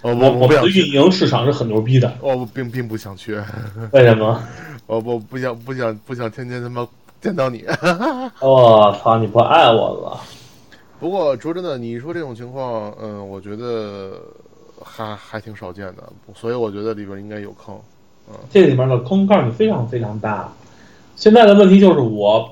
[0.00, 3.34] 我我我们的我不想去，运营市场是很牛逼的，我并并不想去，
[3.92, 4.40] 为什么？
[4.86, 6.86] 我我不想不想不想天天他妈
[7.20, 7.64] 见到你。
[8.40, 10.20] 我操，你不爱我了。
[11.00, 14.12] 不过说真的，你说这种情况，嗯，我觉得
[14.82, 16.02] 还还挺少见的，
[16.34, 17.74] 所以我觉得里边应该有坑。
[18.30, 20.52] 嗯这里面的坑告诉你非常非常大。
[21.16, 22.48] 现在的问题就是我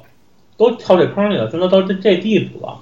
[0.57, 2.79] 都跳这坑里了，现在到这这地步了，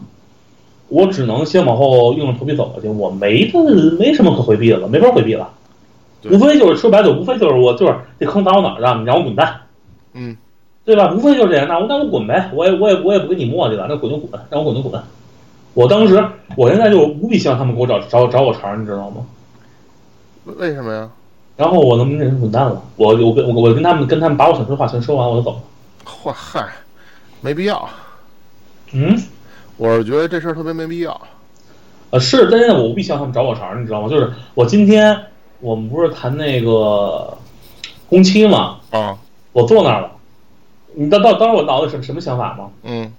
[0.88, 3.58] 我只能先往后硬着头皮走下去，我没的
[3.98, 5.52] 没什么可回避的了，没法回避了。
[6.30, 9.60] 无非就是说白了，无非就是我就是这坑打我哪儿了，你让我滚蛋，
[10.12, 10.36] 嗯，
[10.84, 11.12] 对吧？
[11.14, 15.02] 无非就是这样，那我那我滚呗，我也我也我也不跟你磨叽了，那滚就滚，让我滚就滚。
[15.72, 16.22] 我当时，
[16.56, 19.26] 我现在就无比希望他们给我找找找我茬，你知道吗？
[20.44, 21.08] 为什么呀？
[21.56, 25.58] 然后我能明显滚蛋了，我我跟我我跟他们跟他们把我想说的话全说完，我就走了。
[26.04, 26.66] 嚯嗨，
[27.40, 27.88] 没必要。
[28.92, 29.16] 嗯，
[29.76, 31.18] 我是觉得这事儿特别没必要。
[32.10, 34.08] 呃，是，但现在我无比希望他们找我茬，你知道吗？
[34.08, 35.18] 就是我今天
[35.60, 37.36] 我们不是谈那个
[38.08, 39.16] 工期嘛，啊，
[39.52, 40.10] 我坐那儿了。
[40.94, 42.70] 你知道当当时我脑子什么什么想法吗？
[42.85, 43.12] 嗯，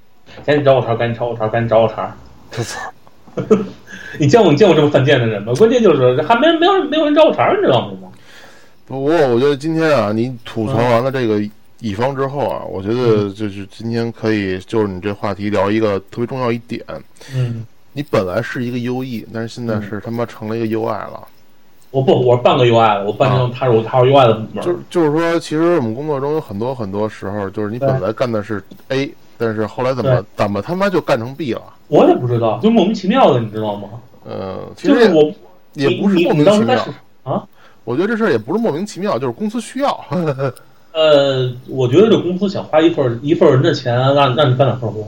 [0.45, 2.13] 赶紧找我茬儿，赶紧找我茬儿，赶紧找我茬儿。
[2.57, 2.79] 我操，
[4.19, 5.53] 你见过你见过这么犯贱的人吗？
[5.57, 8.09] 关键就是还没没有没有人找我茬儿，你知道吗？
[8.87, 11.41] 不过我觉得今天啊，你吐槽完了这个
[11.79, 16.81] 乙方之后啊，我觉得就是今天可以就是你这话题聊一个特别重要一点，
[17.35, 21.27] 嗯，你本来是一个 UE，但是现在是他妈成了一个 UI 了。
[21.95, 24.65] 我不，我是半个 UI 的，我半成他是我他是 UI 的部门。
[24.65, 31.61] 就就是说，其实我们工作中有很多很多时候，就是你本来干的是 A，但是后来怎么怎么他妈就干成 B 了？
[31.87, 33.87] 我也不知道，就莫名其妙的，你知道吗？
[34.25, 35.31] 呃，其实我
[35.73, 36.85] 也不是莫名其妙
[37.23, 37.41] 啊，
[37.85, 39.97] 我觉得这事儿也不是莫名其妙，就是公司需要。
[40.91, 45.05] 呃，我觉得这公司想花一份一份人的钱让让你干两份活，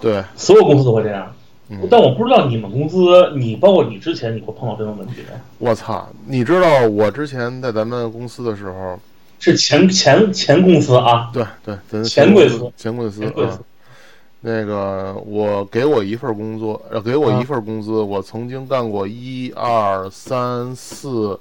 [0.00, 1.30] 对，所有公司都会这样。
[1.72, 5.40] 嗯，但我不知道你们公司，你包括你之前，你会碰到这种问题吗？
[5.58, 6.06] 我操！
[6.26, 9.00] 你知道我之前在咱们公司的时候，
[9.38, 13.60] 是前前前公司啊，对对，咱前贵司前贵司贵司啊，
[14.40, 21.38] 那个我给我一份工作，呃，给我啊一份工资，我曾经干过一二三四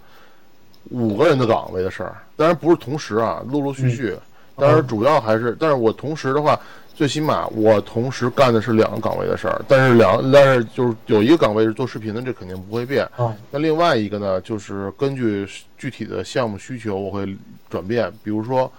[0.89, 4.15] 五个人的岗位的事儿，当然不是同时啊，陆陆续续，
[4.55, 6.59] 当然主要还是，但是我同时的话，
[6.93, 13.03] 最起码我同时干的是两个岗位的事儿，但是两但是就是有一个岗位是做视频的，这肯定不会变。
[13.17, 17.35] 啊，那另外一个呢，就是根据具体的项目需求，我会
[17.69, 18.11] 转变。
[18.23, 18.71] 比如说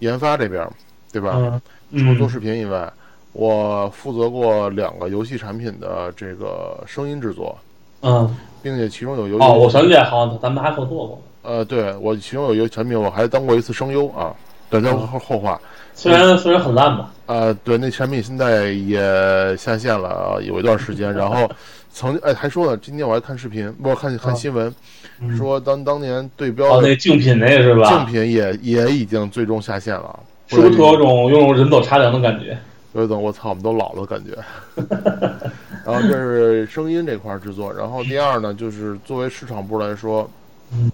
[0.00, 0.68] 研发这边，
[1.12, 1.32] 对吧？
[1.36, 1.60] 嗯
[1.92, 2.92] 除了做嗯视频以外，
[3.32, 7.56] 我负责过两个游戏产品的这个声音制作，
[8.02, 11.22] 嗯，并且其中有游戏哦，我想起来，好像咱们还合作过。
[11.42, 14.34] 呃，对我其中有一个产品，我还当过一次声优啊。
[14.68, 15.60] 但，这哦后后话。
[16.00, 21.12] 虽然虽然很烂吧，啊，对，那产品现在也下线了啊，有一段时间。
[21.12, 21.46] 然后
[21.92, 24.74] 曾经哎还说呢，今天我还看视频，不是看看啊新闻，
[25.20, 27.86] 嗯说当当年对标那竞品那个是吧？
[27.90, 32.56] 竞品也也已经最终下线了，是不是特有种有种人走茶凉的感觉？
[32.94, 34.32] 有一种我操，我们都老了的感觉。
[35.84, 40.28] 然后这是声音这块儿制作，然后第二呢，就是作为市场部来说，
[40.72, 40.90] 嗯，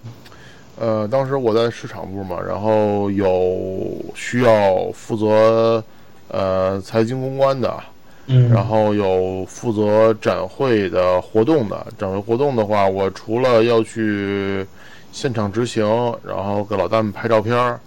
[0.79, 5.83] 呃，当时我在市场部嘛，然后有需要负责
[6.29, 7.75] 呃财经公关的，
[8.27, 11.87] 嗯，然后有负责展会的活动的。
[11.97, 14.67] 展会活动的话，我除了要去
[15.13, 15.83] 现场执行，
[16.23, 17.81] 然后给老大们拍照片儿，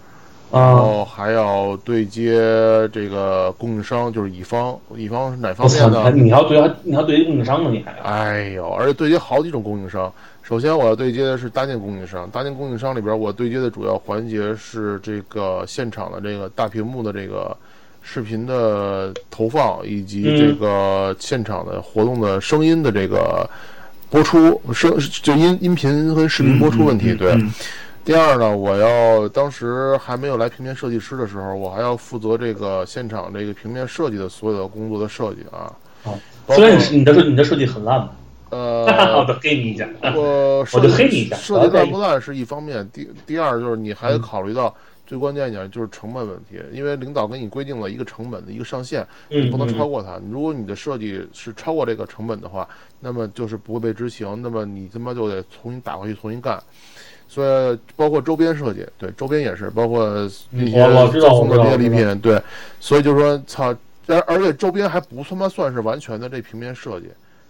[0.51, 2.39] 然啊，后还要对接
[2.91, 6.09] 这个供应商，就是乙方，乙方是哪方面的？
[6.09, 10.11] 你要对还你要对接供应商呢，你还要哎呦，而且对接好几种供应商。
[10.49, 12.27] 首先，我要对接的是搭建供应商。
[12.31, 17.55] 搭建供应商里边，我对接的主要环节是这个现场的这个大屏幕的这个
[18.01, 23.47] 视频的投放，以及嗯这个现场的活动的声音的这个
[24.09, 27.13] 播出，声就音音频和视频播出问题。
[27.13, 27.53] 对，嗯
[28.03, 35.71] 第二呢，我要当时还没有来平面设计师的时候，我还要负责这个现场这个平面设计的所有的工作的设计啊。
[36.47, 38.09] 虽然你你的设你的设计很烂吧，
[38.51, 39.87] 我呃， 得黑你一下。
[40.15, 44.73] 我设我就计黑你一下设计烂不烂是一方面，第第二就是你还考虑到
[45.05, 49.89] 最关键一点就是成本问题，因为领导给你规定了一个成本的一个上限，嗯，你不能超过。
[49.89, 50.21] 过它。
[50.29, 56.61] 如果你的设计是超过这个成本的话，那么就是不会被执行，那么你他妈就得重新打回去重新干。
[57.27, 60.07] 所以包括周边设计，对周边也是，包括
[60.51, 62.39] 那些赠送的这些礼品，对，
[62.79, 67.07] 所以就是说，操，而而且周边还不他妈算是完全的这平面设计，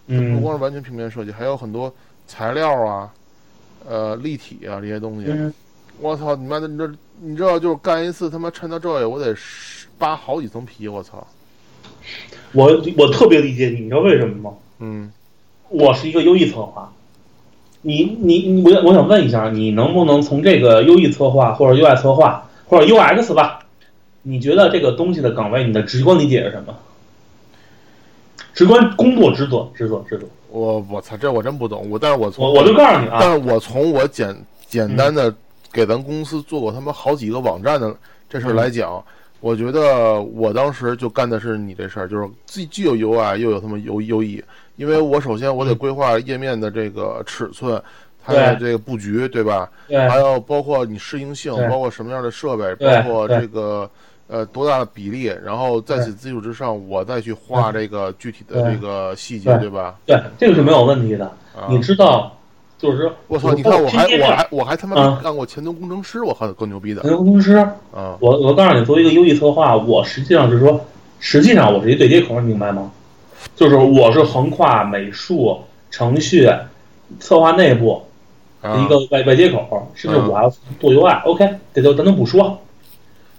[0.09, 1.93] 不嗯光是完全平面设计，还有很多
[2.25, 3.13] 材料啊，
[3.87, 5.27] 呃，立体啊这些东西。
[5.29, 5.53] 嗯，
[6.01, 6.91] 我操，你妈的，你这
[7.21, 9.35] 你知道就是干一次他妈抻到这里，我得
[9.99, 11.25] 扒好几层皮，我操。
[12.53, 14.57] 我我特别理解你，你知道为什么吗？
[14.79, 15.11] 嗯，
[15.69, 16.91] 我是一个优异策划，
[17.83, 23.67] 你你你，我我想问一下，你能不能从这个优异策划或者 UI 策划或者 UX 吧，
[24.23, 26.75] 你觉得这个东西的岗位，你的直观理解是什么？
[28.59, 34.35] 直观工作职责职责职责，我我操，这我真不懂，我但是我从我我就告诉你啊，但是我从我简
[34.67, 35.33] 简单的
[35.71, 37.95] 给咱公司做过他妈好几个网站的
[38.29, 39.01] 这事儿来讲，
[39.39, 44.43] 我觉得我当时就干的是你这事儿，就是既既有 UI 又有他妈 U U E，
[44.75, 47.81] 因为我首先我得规划页面的这个尺寸，
[48.25, 49.71] 它的这个布局，对吧？
[49.87, 50.05] 对。
[50.09, 51.69] 还有包括你适应性，对。
[51.69, 52.93] 包括什么样的设备，对。
[52.97, 53.39] 包括对。
[53.39, 53.89] 这个
[54.29, 59.95] 呃多大的比例，然后在此基础之上，我再去画这个具体的这个细节，对对吧？
[60.05, 61.25] 对，这个是没有问题的。
[61.53, 62.31] 啊，你知道，
[62.77, 63.53] 就是说，我操！
[63.53, 67.55] 你看，我还我还我还他妈啊干过前端工程师，我靠，更牛逼的前端工程师，
[67.91, 68.15] 啊！
[68.21, 70.79] 我我告诉你，作为一个优异策划，我实际上是说，
[71.19, 72.91] 实际上我是一对接口，你明白吗？
[73.55, 75.57] 就是我是横跨美术、
[75.89, 76.47] 程序、
[77.19, 78.01] 策划内部
[78.61, 80.49] 啊一个外外接口，甚至嗯我还要
[80.79, 81.23] 做 UI。
[81.23, 82.57] OK，这就咱都不说。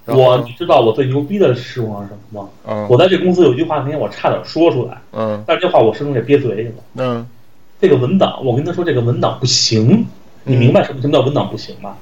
[0.06, 2.48] 我你知道我最牛逼的事情是什么吗？
[2.66, 6.74] 嗯我在这公司有一句话，那天我差点说出来，嗯但是这话我始终给憋嘴里了。
[6.96, 7.26] 嗯
[7.80, 10.06] 这个文档，我跟他说这个文档不行，
[10.44, 11.96] 你明白什么什么叫文档不行吗？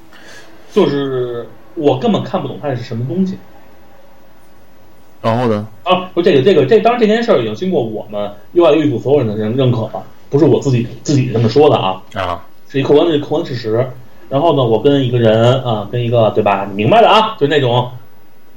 [0.72, 3.38] 就是我根本看不懂它是什么东西。
[5.20, 5.66] 然后呢？
[5.82, 13.90] 啊，不这个这个这，当然这件事儿已经经过我们 UI 优组所有人的认认可了，不是我自己自己这么说的啊，啊，是一客观的客观事实。
[14.28, 17.90] 然后呢，我跟一个人啊，跟一个对吧，你明白的啊，就那种，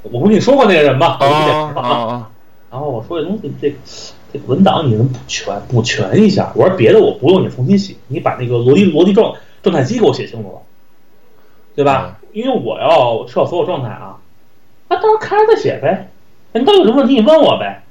[0.04, 1.18] 我不跟你说过那个人吗？
[1.20, 2.30] 啊啊啊！
[2.70, 3.74] 然后我说这东西这
[4.34, 6.52] 这文档你能补全补全一下？
[6.56, 10.62] 我说别的我不用你重新写，你把那个逻辑逻辑状状态机给我写清楚了，
[11.76, 12.20] 对吧？
[12.34, 14.18] 因为我要知道所有状态啊，
[14.90, 16.10] 那到时候看着再写呗。
[16.54, 17.84] 你到底有什么问题你问我呗。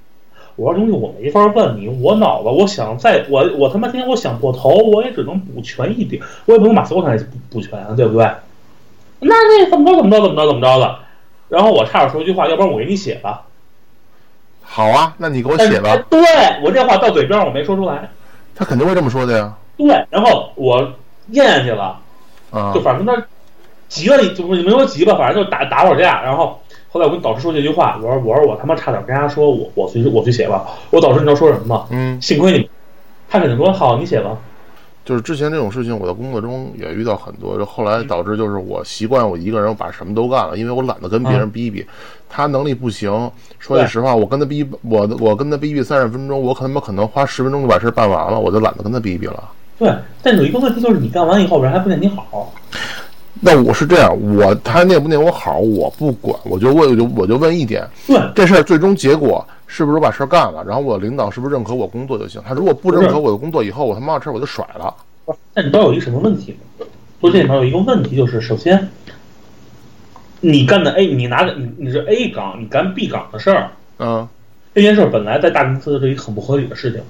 [0.60, 8.30] 我要东西我没法问你，我脑子我想再我我他妈今天我想破头，我也只能补全一点，我也不能把所有东西补补全啊，对不对？
[9.20, 10.98] 那那怎么着怎么着怎么着怎么着的？
[11.48, 13.46] 然后我差点说一句话，要不然我给你写吧。
[14.60, 15.96] 好啊，那你给我写吧。
[16.10, 16.20] 对
[16.62, 18.10] 我这话到嘴边我没说出来。
[18.54, 19.54] 他肯定会这么说的呀。
[19.78, 20.92] 对，然后我
[21.28, 21.98] 咽下去了，
[22.50, 23.26] 啊，就反正他
[23.88, 26.60] 急了，就没说急吧，反正就打打会儿架，然后。
[26.92, 30.66] 后来我跟导师说这句话，我说我说我他妈差点跟人家说我我去我去写吧。
[30.90, 31.86] 我导师你知道说什么吗？
[31.90, 32.68] 嗯，幸亏你，
[33.28, 34.36] 他肯定说好你写吧。
[35.02, 41.84] 就是之前这种事情，我在工作中也遇到很多，就后来导致就是我习惯我一个人把什么都干了，因为我懒得跟别人逼逼。
[42.28, 43.10] 他能力不行，
[43.58, 49.50] 说句实话，我跟他逼我我跟他逼逼三十分钟，我可能可能花十分钟就把事办完了，我就懒得跟他逼逼了。
[49.78, 52.52] 对，但有一个问题就是你干完以后人还不见你好。
[53.40, 62.40] 那我是这样，我他念不念我好，我不管，我就问，我就我就问一点，对这事儿最终结果是不是我把事儿干了，然后我领导是不是认可我工作就行。
[62.46, 64.94] 他如果不认可我的工作，以后我他妈的事儿我就甩了。
[65.54, 66.86] 那你知道有一个什么问题吗？
[67.20, 68.88] 说这里面有一个问题，就是首先，
[70.40, 74.28] 你干的 A，你拿的你你是 A 岗，你干 B 岗的事儿，嗯，
[74.74, 77.00] 这件事儿本来在大公司是一个很不合理的事情。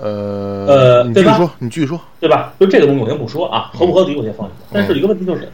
[0.00, 2.52] 呃呃，你继续说，你继续说，对吧？
[2.58, 4.68] 就这个东西我先不说啊，合不合理我先放一放。
[4.72, 5.48] 但是一个问题就是，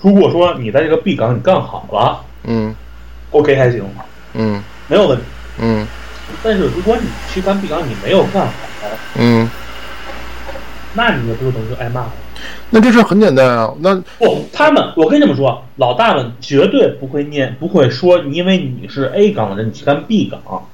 [0.00, 2.74] 如果说你在这个 B 岗你干好了，嗯
[3.30, 3.84] ，OK 还行，
[4.34, 5.24] 嗯，没有问题，
[5.60, 5.86] 嗯。
[6.42, 8.52] 但是如果你去干 B 岗你没有干好，
[9.16, 9.48] 嗯，
[10.94, 12.12] 那你就不是等于挨骂了。
[12.70, 20.68] 那这事很简单啊，那不，他们我跟你们说，老大们绝对不会念，不会说，因为你是 A 岗的人，你去干 B 岗。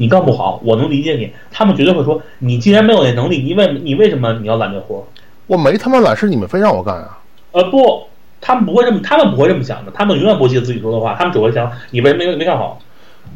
[0.00, 1.30] 你干不好，我能理解你。
[1.52, 5.06] 他们绝对会说，你既然没有那能力，你为你为什么你要揽这活？
[5.46, 7.18] 我没他妈揽，是你们非让我干啊！
[7.52, 8.04] 呃，不，
[8.40, 9.92] 他们不会这么，他们不会这么想的。
[9.94, 12.80] 他们永远不会记得自己说的话，他们只会想你为什么没没干好。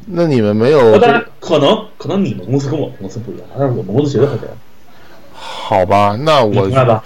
[0.07, 0.99] 那你们没有？
[0.99, 4.57] 当然，可能可能你们公司跟我们公司不一样，但是我们公司绝对会这样。
[5.35, 7.05] 好吧，那我明白吧？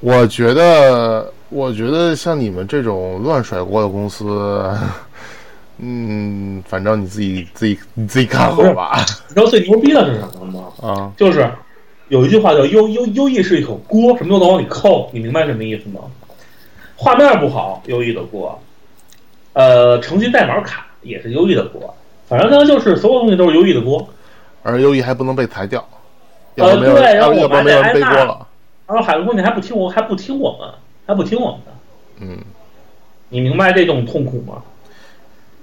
[0.00, 4.70] 我觉得，我觉得像你们这种乱甩锅的公司。
[5.78, 8.96] 嗯，反正你自己自己你自己看好吧。
[9.28, 10.72] 你知道最牛逼的是什么吗？
[10.82, 11.48] 啊，就是
[12.08, 16.00] 有一句话叫“优优优异是一口锅”，什么都能往里扣，你明白什么意思吗？
[16.96, 18.58] 画面不好，优异的锅；
[19.52, 21.94] 呃，程序代码卡也是优异的锅。
[22.26, 24.08] 反正呢，就是所有东西都是优异的锅。
[24.64, 25.86] 而优异还不能被裁掉。
[26.56, 28.44] 呃，对，然后要不然没人背锅了。
[28.88, 30.68] 然后海公你还不听我，还不听我们，
[31.06, 31.72] 还不听我们的。
[32.20, 32.38] 嗯，
[33.28, 34.60] 你明白这种痛苦吗？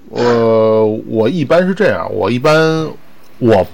[0.08, 2.88] 我我一般是这样，我一般
[3.38, 3.66] 我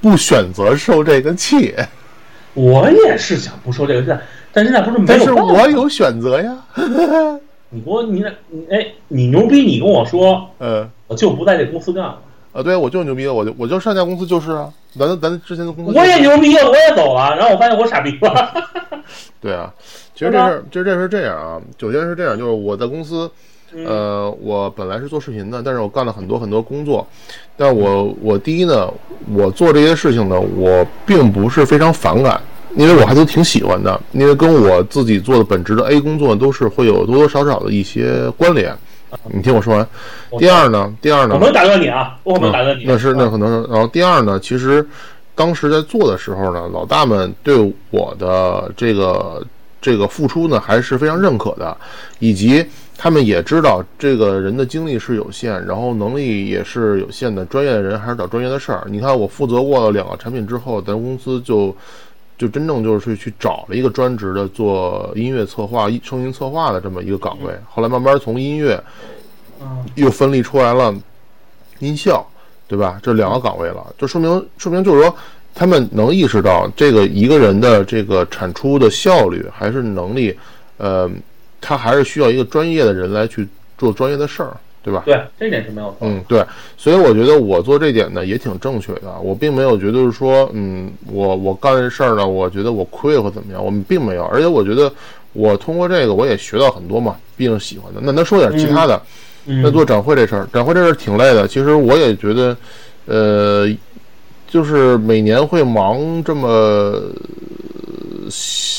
[0.00, 1.74] 不选择受这个气。
[2.54, 4.20] 我也是想不受这个气，
[4.52, 6.56] 但现在不是没有但是我有选择呀。
[7.70, 12.18] 你给我，你你哎，你牛逼，你跟我说，嗯，我就不在这公司干了。
[12.52, 15.92] 啊，对，我就牛逼，我就我就上家公司就是啊，咱咱之前的公司。
[15.96, 18.52] 我也牛逼，我也走了，然后我发现我傻逼了。
[19.40, 19.72] 对啊，
[20.14, 23.30] 其实这事，其实这事这样啊，首先是这样，就是我在公司。
[23.86, 27.06] 呃，我本来是做视频的，但是我干了很多很多工作。
[27.56, 28.90] 但我我第一呢，
[29.32, 32.40] 我做这些事情呢，我并不是非常反感，
[32.76, 38.74] 因为我还都挺喜欢的，因为跟我自己做的本职的 A 工作都是会有多多少少的一些关联。
[39.24, 39.86] 你听我说完。
[40.38, 42.84] 第二呢，第二呢，我能打断你啊，我能打断你。
[42.86, 43.70] 那是那可能是。
[43.70, 44.86] 然后第二呢，其实
[45.34, 49.44] 当时在做的时候呢，老大们对我的这个
[49.80, 51.76] 这个付出呢，还是非常认可的，
[52.18, 52.64] 以及。
[53.00, 57.44] 他们也知道这个人的精力是有限，然后能力也是有限的。
[57.44, 58.84] 专业的人还是找专业的事儿。
[58.90, 61.72] 你看，我负责过了两个产品之后，咱公司就
[62.36, 67.52] 就真正就是去找了一个专职的做音乐策划、声音策划的这么一个岗位。
[67.70, 68.82] 后来慢慢从音乐，
[69.94, 70.92] 又分离出来了
[71.78, 72.28] 音效，
[72.66, 72.98] 对吧？
[73.00, 75.16] 这两个岗位了，就说明说明就是说，
[75.54, 80.36] 他们能意识到这个一个人的这个产出的效率还是能力，
[80.78, 81.08] 呃。
[81.60, 83.46] 他还是需要一个专业的人来去
[83.76, 84.92] 做专业的事儿，对。
[84.92, 85.02] 吧？
[85.04, 86.08] 对，这点是没有错。
[86.08, 86.44] 嗯，对，
[86.76, 94.90] 所以我觉得我做这点呢也挺正确的，我并没有觉得是说，嗯，我我干这事儿呢，我觉得我亏或怎么样，我们并没有，而且我觉得
[95.32, 98.00] 我通过这个我也学到很多嘛，毕竟喜欢的。
[98.02, 99.00] 那咱说点其他的，
[99.46, 102.56] 嗯那做展会这事儿，展会这事儿挺累的，其实我也觉得，
[103.06, 103.68] 呃，
[104.46, 107.10] 就是每年会忙这么呃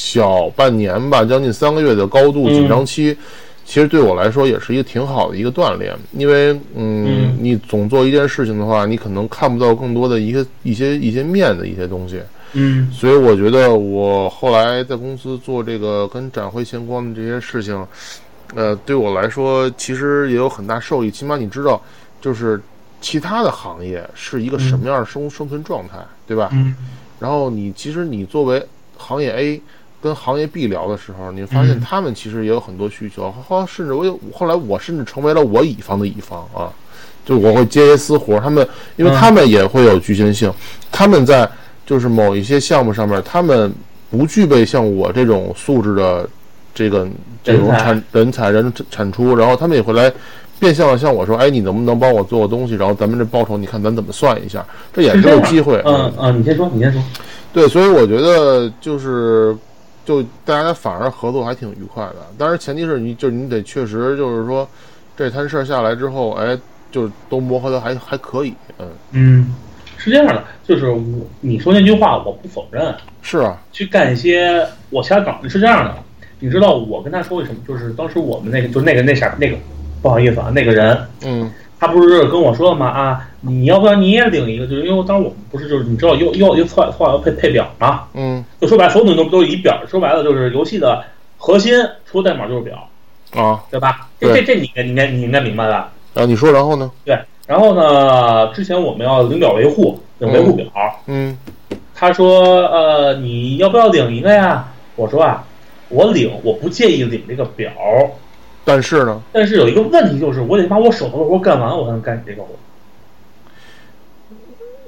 [0.10, 3.16] 小半年吧，将近三个月的高度紧张期。
[3.64, 12.20] 其实对我来说也是一个挺好的一个锻炼，因为嗯，嗯你总做一件事情的话，你可能看不到更多的一个一些一些面的一些东西，
[12.54, 17.86] 嗯所以我觉得我后来在公司做这个跟展会相关的这些事情，
[18.56, 21.12] 呃，对我来说其实也有很大受益。
[21.12, 21.80] 起码你知道，
[22.20, 22.60] 就是
[23.00, 26.50] 其他的行业是一个什么样的生生存状态，对吧？
[26.54, 26.76] 嗯
[27.20, 28.66] 然后你其实你作为
[28.98, 29.62] 行业 A
[30.02, 36.72] 跟行业 B 聊的时候，你发现嗯他们其实也有很多需求，后甚至我有后来我甚至成为了我乙方的乙方啊，
[37.26, 40.52] 就我会接一些私活，他们因为嗯他们也会有局限性，
[40.92, 41.50] 他们在
[41.86, 43.74] 就是某一些项目上面，他们
[44.10, 46.30] 不具备像我这种素质的
[46.74, 47.08] 这个
[47.44, 50.12] 这种产人才人产出，然后他们也会来。
[50.60, 52.76] 变相的向我说：“哎，你能不能帮我做个东西？
[52.76, 54.62] 然后咱们这报酬，你看咱怎么算一下？
[54.92, 55.82] 这也是这样个机会。
[55.86, 57.02] 嗯嗯，你先说，你先说。
[57.54, 59.56] 对，所以我觉得就是，
[60.10, 62.16] 就大家反而合作还挺愉快的。
[62.36, 64.68] 但是，前提是你就是你得确实就是说，
[65.16, 66.58] 这摊事儿下来之后，哎，
[66.90, 68.56] 就是都磨合的还还可以。
[68.80, 69.54] 嗯，嗯，
[69.98, 71.00] 是这样的，就是我
[71.42, 72.92] 你说那句话我不否认，
[73.22, 75.94] 是啊，去干一些我瞎搞是这样的。
[76.40, 77.60] 你知道我跟他说为什么？
[77.68, 79.56] 就是当时我们那个就那个那啥那个
[80.02, 82.88] 不好意思啊，那个人嗯他不是跟我说了吗？
[82.88, 91.04] 啊，你要不然你也领一个，就是因为当时我们不是就是你知道又又又策划策划要配配表嘛，嗯就说白了所有东西都都以表，说白了就是游戏的
[91.38, 91.74] 核心，
[92.06, 92.90] 除了代码就是表，
[93.32, 94.10] 啊，对吧？
[94.20, 95.92] 这这这你应该你应该你应该明白吧？
[96.16, 96.92] 啊你说，然后呢？
[97.06, 97.18] 对，
[97.48, 100.68] 然后呢，之前我们要领表维护，领维护表，
[101.08, 101.38] 嗯
[101.96, 104.68] 他说呃你要不要领一个呀？
[104.96, 105.46] 我说啊，
[105.88, 107.72] 我领，我不介意领这个表，
[108.66, 112.50] 但是呢，但是有一个问题就是，我得把我手头的活干完，我才能干你这个活。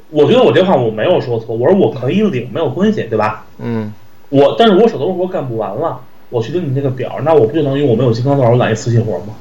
[0.09, 3.45] 我觉得我这话我没有说错，我说我可以领，没有关系，对吧？
[3.59, 3.93] 嗯
[4.29, 5.99] 我但是我手头的活干不完了，
[6.29, 9.35] 我去领你那个表，那我不就等于我没有金刚钻，我揽一瓷器活吗？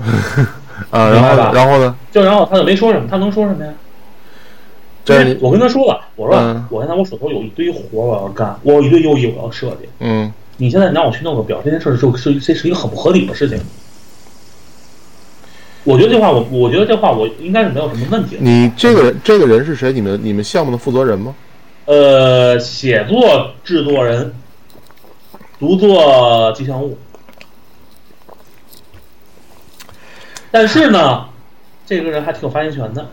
[0.90, 1.96] 啊，然后明白吧然后呢？
[2.10, 3.72] 就然后他就没说什么，他能说什么呀？
[5.04, 9.88] 这是我跟他说了，我说、嗯我现在我手头有一堆活我要干，我有一堆游戏我要设计。
[10.00, 13.58] 嗯你现在让我去弄个表，这件事儿就是这是一个很不合理的事情。
[15.84, 18.42] 我觉得这话我我觉得这话我应该是没有什么问题的。
[18.42, 19.90] 你这个人这个人是谁？
[19.90, 21.34] 你们你们项目的负责人吗？
[21.86, 24.34] 呃，写作制作人，
[25.58, 26.98] 独作吉祥物。
[30.50, 31.24] 但是呢，
[31.86, 33.08] 这个人还挺有发言权的。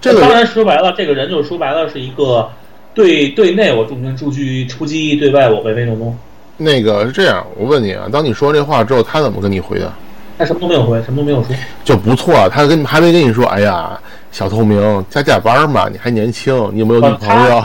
[0.00, 2.50] 这个当然说白了，这个人就是说白了是一个
[2.92, 6.16] 对对内我重拳出击出击，对外我唯唯诺诺。
[6.62, 9.92] 那个是这样，我问你啊，当你说这话之后，他怎么跟你回的？
[10.38, 11.54] 他什么都没有回，什么都没有说。
[11.84, 14.00] 就不错啊，他跟还没跟你说，哎呀，
[14.32, 17.64] 小透明加加班嘛，你还年轻，你有没有女朋友？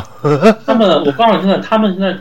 [0.66, 2.16] 他们，我告诉你，现在他们现在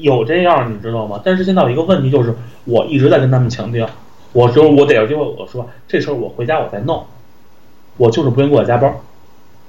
[0.00, 1.20] 有这样，你知道吗？
[1.24, 3.88] 但是现在有一个问题就是，我一直在跟他们强调，
[4.32, 7.02] 我说我得有机会，我说这事儿我回家我再弄，
[7.96, 8.92] 我就是不愿意给我加班。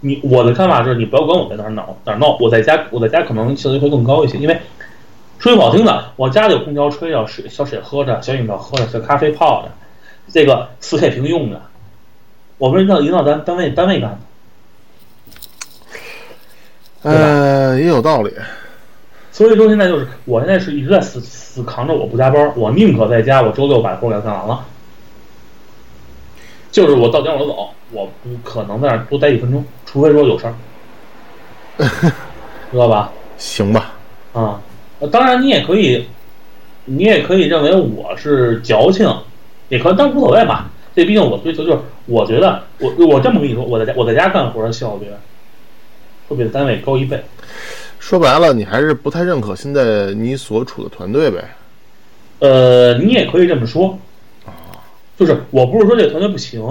[0.02, 4.58] 你我的看法是你不要管我在哪儿闹哪儿闹，我在家我在家可能效率会更高一些，因为
[5.40, 9.72] 说句不好听的，我家里有空调吹着，水小水喝着，小饮料喝着，小咖啡泡着，
[10.34, 11.62] 这个四 K 屏用着，
[12.58, 14.18] 我们让领导单单位单位干的。
[17.04, 18.34] 呃，也有道理。
[19.32, 24.66] 所以说现在就是，我现在是一直在死死扛着我不加班，我宁可在家，我周六把活给它干完了。
[26.70, 30.54] 就是我到点我就走，我不可能在那儿多待一分钟，除非说有事儿，
[32.72, 33.10] 知道吧？
[33.38, 33.94] 行吧，
[34.34, 34.62] 啊，
[35.00, 36.06] 呃当然你也可以，
[36.86, 39.08] 你也可以认为我是矫情，
[39.70, 40.70] 也可以，但无所谓吧。
[40.96, 45.08] 这毕竟我追求就是，我觉得我我这么跟你说，我在家我在家干活的效率
[46.28, 47.24] 会比单位高一倍。
[48.00, 51.44] 说白了，你还是不太认可现在你所处的团队呗。
[52.40, 53.98] 呃，你也可以这么说，
[55.18, 56.62] 就是我不是说这个团队不行，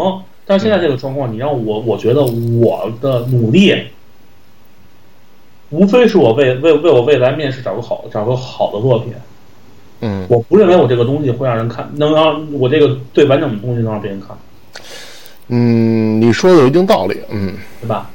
[0.45, 3.75] 但是现在这个状况，你让我，我觉得我的努力，
[5.71, 9.13] 无非是我为为为我未来面试找个好找个好的作品。
[10.01, 14.29] 嗯，我不认为我这个东西会让人看，能让我这个最完整的东西能让别人看，
[15.49, 17.21] 嗯，你说的有一定道理。
[17.31, 18.11] 嗯对吧？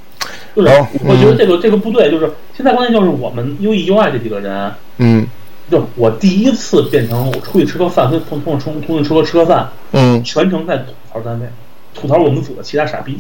[0.56, 5.28] 就是好我觉得这个这个不对就是现在关键就是我们 U E U I 这几个人，嗯
[5.70, 11.48] 就我第一次变成我出去吃个饭，跟同同事同同事吃个吃个饭，嗯全程在吐槽单位，
[11.94, 13.20] 吐槽我们组的其他傻逼。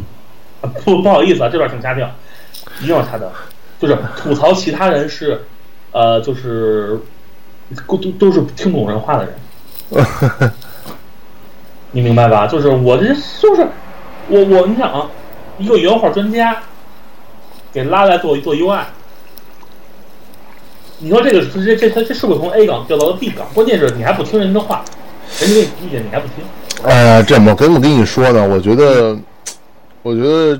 [0.61, 2.09] 啊不不好意思啊，这段请掐掉，
[2.81, 3.29] 一定要掐掉。
[3.83, 5.41] 就是吐槽其他人是，
[5.91, 6.97] 呃，就是
[7.85, 10.51] 都都是听不懂人话的人。
[11.91, 12.47] 你明白吧？
[12.47, 13.67] 就是我这就是
[14.29, 15.09] 我我你想啊，
[15.57, 16.55] 一个原画专家
[17.73, 18.83] 给拉来做做 UI，
[20.99, 23.45] 你说这个这这这这是不是从 A 岗调到了 B 岗？
[23.53, 24.85] 关键是你还不听人的话，
[25.41, 26.37] 人家给你意见你还不听。
[26.85, 29.17] 哎呀，这我跟我跟你说呢，我觉得，
[30.01, 30.59] 我觉得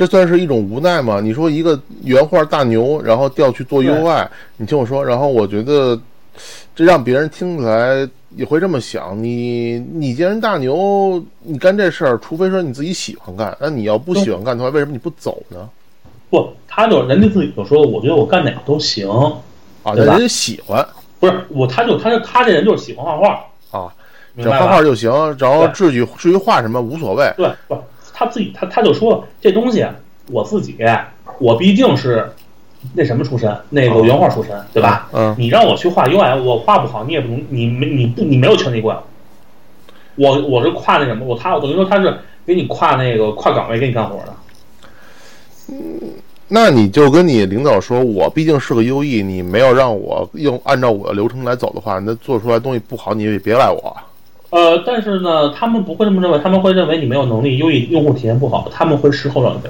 [0.00, 1.20] 这算是一种无奈吗。
[1.20, 4.26] 你说一个原画大牛，然后调去做 UI，
[4.56, 6.00] 你听我说，然后我觉得
[6.74, 9.22] 这让别人听起来也会这么想。
[9.22, 15.68] 你你既然大牛，你干这事儿，除非说你自己喜欢干，那你要不喜欢干的话，为什么你不走呢？
[16.30, 19.06] 不，他就人家自己就说，我觉得我干哪个都行。
[19.82, 20.82] 啊，人家喜欢
[21.18, 23.92] 不是我，他就他就他这人就是喜欢画画，啊，
[24.38, 24.48] 只？
[24.48, 27.30] 画画就行，然后至于至于画什么无所谓。
[27.36, 27.76] 对，不，
[28.20, 29.82] 他自己他他就说这东西
[30.30, 30.76] 我自己
[31.38, 32.30] 我毕竟是
[32.92, 35.08] 那什么出身，那个哦原画出身，对吧？
[35.14, 39.02] 嗯你让我去画 UI，我画不好，你也不能，你没你不你没有权利怪我。
[40.16, 42.14] 我我是跨那什么，我他我等于说他是
[42.44, 44.34] 给你跨那个跨岗位给你干活的。
[45.68, 46.00] 嗯
[46.48, 53.96] 那你就跟你领导说，我毕竟是个优异，你没有让我用按照我的流程来走的话，那做出来东西不好，你也别赖我。
[54.50, 59.60] 呃，但是呢，他们不会这么认为，他们会认为你没有能力，优异用户体验不好，他们会事后让你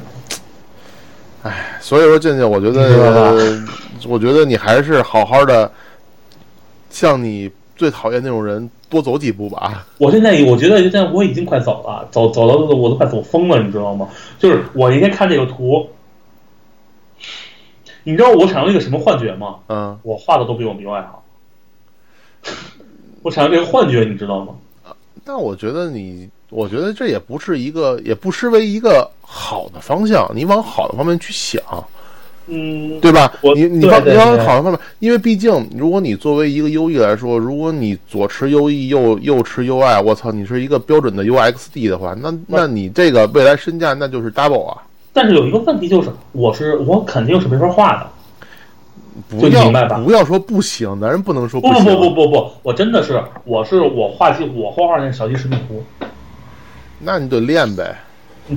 [1.42, 1.78] 哎。
[1.80, 3.60] 所以说，静静，我觉得，
[4.08, 5.70] 我觉得你还是好好的，
[6.88, 9.86] 像你最讨厌那种人多走几步吧。
[9.98, 14.08] 我现在我觉得现在我已经快走了，走走到我都快走疯了，你知道吗？
[14.38, 15.88] 就是我那天看这个图，
[18.04, 19.56] 你知道我产生了一个什么幻觉吗？
[19.68, 21.24] 嗯，我画的都比我们 UI 好，
[23.22, 24.54] 我产生这个幻觉，你知道吗？
[25.24, 30.30] 但我觉得你，我觉得这也不是一个，也不失为一个好的方向。
[30.34, 31.62] 你往好的方面去想，
[32.46, 33.32] 嗯，对吧？
[33.54, 44.82] 你你往你往好的方面，因为毕竟，如果你作为一个优异来说，如果你左持优异右右持 U I，我操，你是一个标准的 U X D 的话，那那你这个未来身价那就是 double 啊！
[45.12, 48.06] 但是有一个问题就是，我是我肯定是没法画的。
[49.28, 51.84] 不要明白吧不要说不行，男人不能说不不行。
[51.84, 55.82] 不不不不，我真的是，我是我画技，我画画那小鸡视频图，
[56.98, 57.96] 那你得练呗。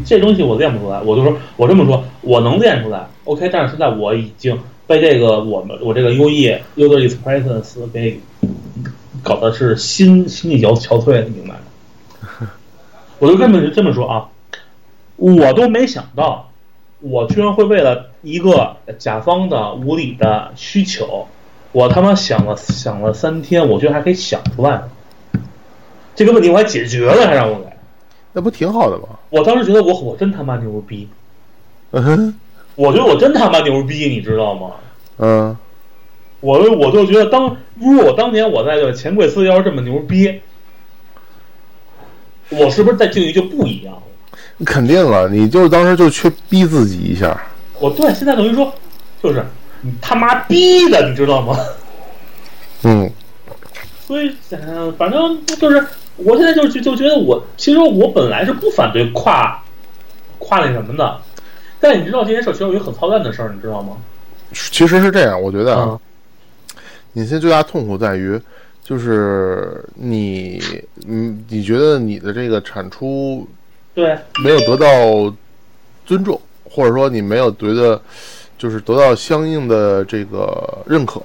[0.06, 4.58] 这东西我练不出来，我就说，我这么说，我能练出来，OK，但是现在我已经
[4.88, 8.20] 被这个我们我这个 UE user experience 给
[9.22, 12.50] 搞的是心心力憔憔悴，你明白吗？
[13.20, 14.26] 我就这么这么说啊，
[15.16, 16.50] 我都没想到，
[17.06, 21.28] 我居然会为了一个甲方的无理的需求，
[21.74, 24.84] 我他妈想了想了三天，我居然还可以想出来，
[26.16, 27.66] 这个问题我还解决了，还让我给。
[28.32, 29.10] 那不挺好的吗？
[29.30, 31.10] 我当时觉得我我真他妈牛逼，
[31.92, 32.40] 嗯哼，
[32.76, 34.72] 我觉得我真他妈牛逼，你知道吗？
[35.18, 35.58] 嗯，
[36.40, 40.40] 我我就觉得当如果我当年我在这个钱柜司要是这么牛逼，
[42.50, 44.02] 我是不是在境遇就不一样了？
[44.66, 47.40] 肯定了，你就当时就去逼自己一下。
[47.80, 48.74] 我对现在等于说，
[49.22, 49.44] 就是
[49.82, 51.58] 你他妈逼的，你知道吗？
[52.84, 53.10] 嗯，
[54.08, 55.86] 所以，呃反正就是，
[56.18, 59.64] 我现在就就就觉得我，其实我本来是不反对跨
[60.38, 61.18] 跨那什么的，
[61.80, 63.98] 但你知道这件事其实有一个很操蛋的事儿，你知道吗？
[64.54, 66.00] 其实是这样，我觉得啊，嗯
[67.16, 68.40] 你现在最大痛苦在于，
[68.84, 70.62] 就是你，
[71.08, 73.48] 嗯，你觉得你的这个产出
[73.94, 74.88] 对，没有得到
[76.06, 78.02] 尊重，或者说你没有觉得
[78.58, 81.22] 就是得到相应的这个认可。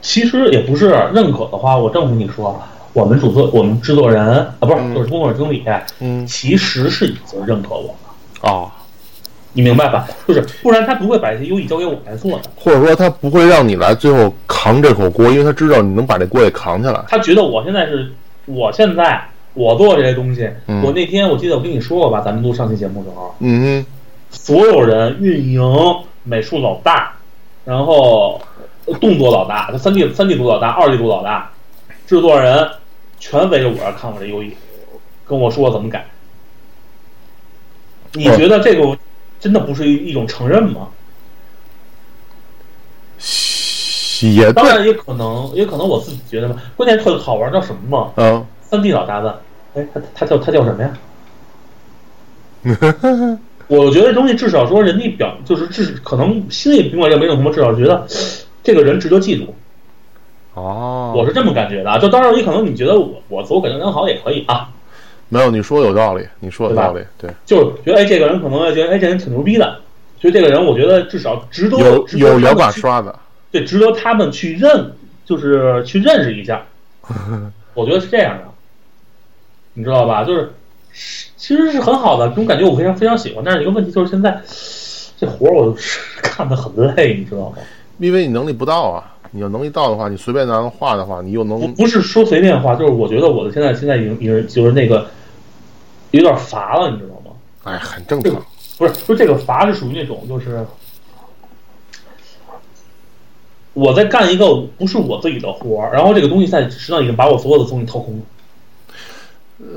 [0.00, 2.62] 其实也不是认可的话，我这么跟你说，
[2.92, 5.62] 我们主作我们制作人啊，不是嗯就是工作经理，
[6.00, 7.94] 嗯其实是已经认可我
[8.42, 8.72] 了，啊，
[9.52, 10.08] 你明白吧？
[10.26, 12.42] 就是不然他不会把这些优异交给我来做的。
[12.56, 17.04] 或者说他不会让你来最后扛这口锅，因为他知道你能把这锅给扛下来。
[17.08, 18.10] 他觉得我现在是，
[18.46, 19.22] 我现在
[19.54, 23.84] 我做这些东西，嗯我那天我记得我跟你说过吧，咱们录上期节目的时候，嗯
[24.30, 25.62] 所有人运营、
[26.22, 27.14] 美术老大，
[27.64, 28.40] 然后
[28.86, 31.50] 呃动作老大，三 D 三 D 组老大、二 D 组老大，
[32.06, 32.70] 制作人
[33.18, 34.52] 全围着我这看我这优异，
[35.26, 36.06] 跟我说怎么改。
[38.12, 38.96] 你觉得这个
[39.38, 40.88] 真的不是一一种承认吗？
[43.18, 46.56] 哼，也，当然也可能，也可能我自己觉得吧。
[46.76, 48.12] 关键特好玩叫什么嘛？
[48.16, 49.34] 嗯，三 D 老大问，
[49.74, 50.92] 哎，他他叫他叫什么呀？
[53.66, 58.06] 我觉得这东西至少说人家表就是至可能心里并没认没有什么，至少觉得
[58.62, 59.52] 这个人值得记住。
[60.54, 61.98] 哦，我是这么感觉的啊。
[61.98, 64.68] 就当然你可能你觉得我我自我感觉良好也可以啊，
[65.28, 69.80] 没有你说有道理，你说有道理，对，就是觉得哎这个人可能觉得哎这人挺牛逼的，
[70.20, 73.12] 所以这个人我觉得至少值得有有两把刷子，
[73.50, 74.92] 对，值得他们去认，
[75.24, 76.62] 就是去认识一下。
[77.74, 78.49] 我觉得是这样的，
[79.80, 80.22] 你知道吧？
[80.22, 80.52] 就是
[80.92, 83.42] 是其实是很好的，这种感觉我非常非常喜欢。
[83.42, 84.38] 但是一个问题就是现在
[85.16, 87.56] 这活儿我是干的很累，你知道吗？
[87.98, 89.16] 因为你能力不到啊。
[89.32, 95.06] 你要能力到的话，你随便拿画的话，你又不能不是说随便画，就是我觉得我的现在现在已经已经就是那个
[96.10, 97.30] 有点乏了，你知道吗？
[97.62, 98.44] 哎，很正常。
[98.76, 100.66] 不是，就这个乏是属于那种就是。
[103.72, 108.22] 我在干一个不是我自己的活儿，然后这个东西在实际上已经把我所有的东西掏空了。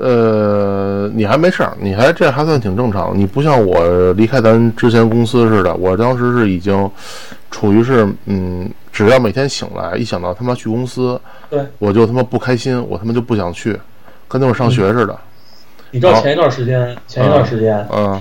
[0.00, 3.16] 呃，你还没事儿，你还这还算挺正常。
[3.16, 6.90] 你不像我离开咱之前公司似的，我当时是已经
[7.50, 13.78] 处于是嗯，只要每天醒来一想到他妈去公司，对，我就他妈不开心，我他妈就不想去，
[14.26, 15.16] 跟那会儿上学似的。
[15.90, 18.20] 你知道前一段时间，前一段时间，嗯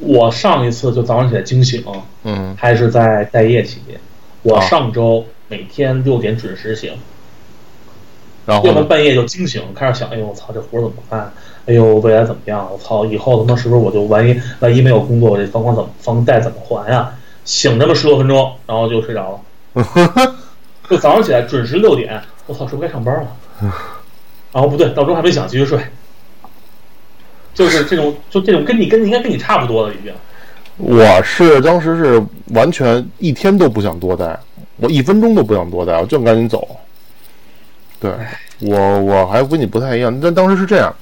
[0.00, 1.82] 我上一次就早上起来惊醒，
[2.24, 3.98] 嗯还是在待业期间。
[4.42, 6.92] 我上周每天六点准时醒，
[8.46, 11.32] 然后呢要么半夜就惊醒，开始想，哎呦我操，这活儿怎么办？
[11.66, 12.68] 哎呦未来怎么样？
[12.72, 17.10] 我操，以后他妈是不是我就万一万一没有工作，我这房款怎么房贷怎么还呀？
[17.44, 19.32] 醒这么十多分钟，然后就睡着
[19.74, 20.34] 了。
[20.90, 23.28] 就早上起来准时六点，我操，是不是该上班了？
[24.52, 25.78] 然后不对，闹钟还没响，继续睡。
[27.54, 30.12] 就是这种，就这种跟你跟应该跟你差不多了，已经。
[30.76, 34.38] 我是当时是完全一天都不想多待，
[34.76, 36.66] 我一分钟都不想多待，我就赶紧走。
[38.04, 40.94] 对我我还跟你不太一样，但当时是这样，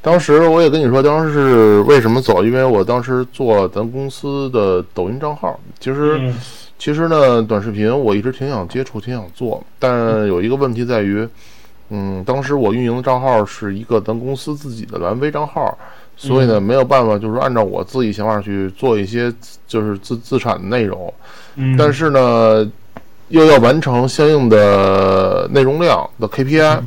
[0.00, 6.34] 当时我也跟你说，当时是为什么走，因为我当时做咱公司的抖音账号，其实、嗯。
[6.78, 11.26] 其实呢，短视频我一直挺想接触，挺想做，但有一个问题在于，
[11.88, 15.76] 嗯，当时我运营的账号是一个咱公司自己的蓝 V 账号，
[16.18, 19.32] 所以呢，没有办法，就是按照我自己想法去做一些
[19.66, 21.12] 就是自自产的内容，
[21.54, 22.70] 嗯，但是呢，
[23.28, 26.80] 又要完成相应的内容量的 KPI，、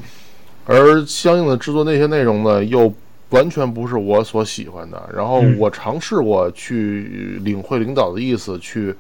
[0.66, 2.92] 而相应的制作那些内容呢，又
[3.30, 5.10] 完全不是我所喜欢的。
[5.14, 8.96] 然后嗯我尝试过去领会领导的意思，去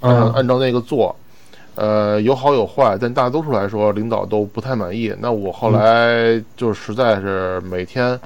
[0.00, 1.14] 按、嗯按照那个做。
[1.74, 5.14] 呃，有好有坏，但大多数来说，领导都不太满意。
[5.20, 8.18] 那我后来就实在是每天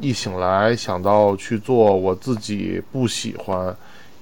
[0.00, 3.74] 一醒来想到去做我自己不喜欢，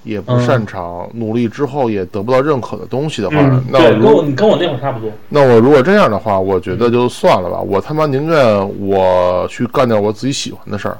[0.03, 5.09] 也不嗯擅长，努力之后也得不到认可的东西的话，嗯，那我如跟我你跟我那会儿差不多。
[5.29, 7.59] 那我如果这样的话，我觉得就算了吧。
[7.59, 10.97] 我他妈宁愿我去干点我自己喜欢的事儿，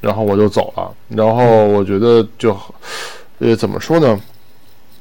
[0.00, 0.90] 然后我就走了。
[1.08, 2.56] 然后我觉得就，
[3.38, 4.20] 呃，怎么说呢？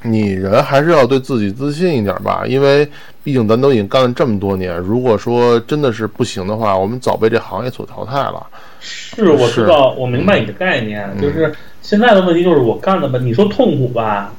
[0.03, 2.87] 你人还是要对自己自信一点吧，因为
[3.23, 4.77] 毕竟咱都已经干了这么多年。
[4.77, 8.45] 如果说真的是不行的话，我们早被这行业所淘汰了。
[8.79, 14.33] 是，我知道，我明白你的概念，嗯就是现在的问题就是我干的吧，你说痛苦吧，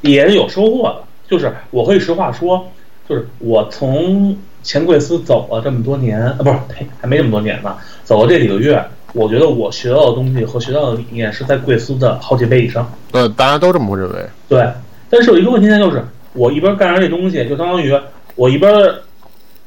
[0.00, 1.04] 也是有收获的。
[1.28, 2.68] 就是我可以实话说，
[3.08, 12.90] 就是我从钱贵司走了这么多年，啊，不是，呸，还没这么多年呢，走了这几个月，我觉得我学到的东西和学到的理念是在贵司的好几倍以上。
[13.12, 14.26] 呃，大家都这么认为。
[14.48, 14.66] 对，
[15.10, 16.02] 但是有一个问题呢，就是
[16.32, 17.94] 我一边干着这东西，就相当于
[18.36, 18.72] 我一边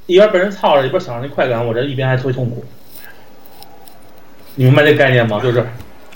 [0.07, 2.65] 一边被人操着，一边享受那快感，我这一边还特别痛苦。
[4.55, 5.39] 你明白这概念吗？
[5.41, 5.65] 就是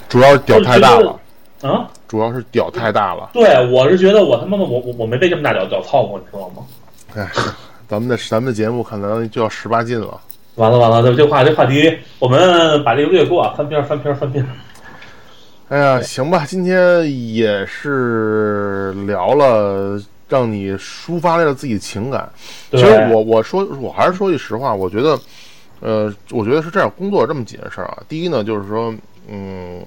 [0.07, 1.19] 主要是屌太大了，
[1.61, 3.29] 啊，主要是屌太大了。
[3.33, 6.63] 对我是觉得我他妈的我我我没被这么大屌屌操过，你知道吗？
[7.15, 7.29] 哎，
[7.87, 10.19] 咱们的咱们的节目可能就要十八禁了。
[10.59, 14.49] 完了完了，这这话这话题，我们把这个略过，啊翻篇儿翻篇儿翻篇儿。
[15.69, 19.97] 哎呀，行吧，今天也是聊了，
[20.27, 22.29] 让你抒发了自己情感。
[22.71, 25.17] 其实我我说我还是说句实话，我觉得，
[25.79, 27.99] 呃，我觉得是这样，工作这么几件事儿啊。
[28.09, 28.93] 第一呢，就是说，
[29.29, 29.81] 嗯，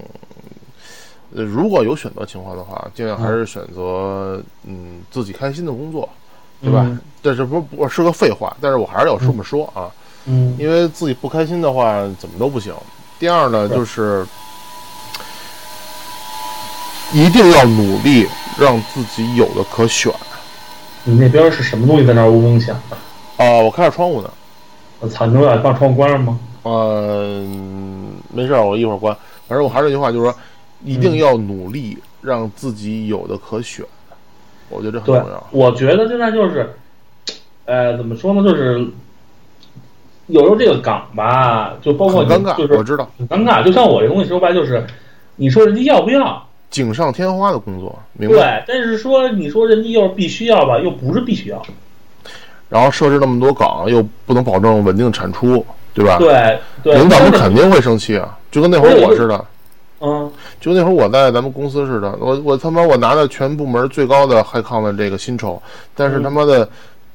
[1.35, 6.09] 呃如果有选择情况的话，尽量还是选择嗯自己开心的工作，
[6.63, 6.83] 对吧？
[6.87, 9.85] 嗯这是不不是个废话，但是我还是要这么说啊。
[9.85, 9.91] 嗯
[10.25, 12.73] 因为自己不开心的话，怎么都不行。
[13.19, 14.25] 第二呢，就是
[17.13, 20.11] 一定要努力让自己有的可选。
[21.03, 22.75] 你那边是什么东西在那嗡嗡响？
[23.37, 24.31] 啊、我开着窗户呢。
[24.99, 26.39] 我操，你能把把窗户关上吗？
[26.63, 29.13] 嗯、没事，我一会儿关。
[29.49, 30.35] 反正我还是那句话，就是说，
[30.85, 33.85] 一定要努力让自己有的可选。
[34.69, 36.73] 我觉得这很重要。，我觉得现在就是，
[37.65, 38.87] 呃，怎么说呢，就是
[40.27, 43.63] 有时候这个岗吧，就包括很尴尬，就是我知道，很尴尬。
[43.63, 44.85] 就像我这东西说白就是，
[45.35, 46.41] 你说人家要不要？
[46.69, 48.35] 锦上添花的工作，明白？
[48.35, 51.61] 对，但是说你说人家要是必须要吧，又不是必须要。
[52.69, 55.63] 然后设置那么多岗，又不能保证稳定产出，
[55.93, 56.17] 对吧？
[56.17, 59.45] 对对，领导们肯定会生气啊，就跟那会儿我似的，
[59.99, 65.61] 嗯，就那会儿我在咱们公司似的，我我他妈我拿的全部门最高的 high 抗的这个薪酬，
[65.93, 66.67] 但是他妈的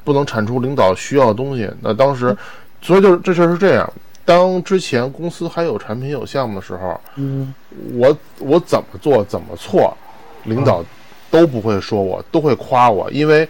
[0.04, 1.68] 不能产出领导需要的东西。
[1.80, 2.36] 那当时，
[2.80, 3.92] 所以就是这事儿是这样。
[4.24, 7.54] 当之前公司还有产品有项目的时候，嗯，
[7.94, 9.96] 我我怎么做怎么错，
[10.44, 10.84] 领导
[11.30, 13.48] 都不会说我，都会夸我，因为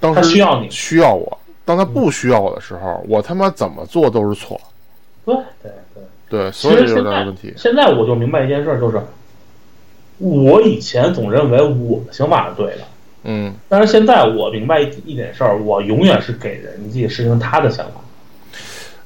[0.00, 1.38] 当时他需要你需要我。
[1.64, 4.60] 当他不需要我的时候，我他妈怎么做都是错。
[5.24, 5.70] 对对
[6.28, 6.50] 对。
[6.50, 7.54] 所以就是问题。
[7.56, 9.00] 现在我就明白一件事儿，就是
[10.18, 12.82] 我以前总认为我的想法是对的，
[13.22, 18.00] 嗯，但是现在我明白一一点事儿，我永远是给人家实行他的想法。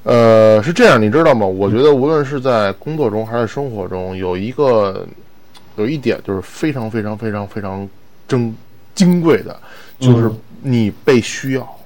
[0.04, 1.46] 呃，是这样，你知道吗？
[1.46, 5.06] 我觉得无论是在工作中还是生活中，有一个
[5.76, 7.88] 有一点就是非常非常非常非常
[8.28, 8.54] 珍
[8.94, 9.56] 金贵的，
[9.98, 11.76] 就是嗯你被需要。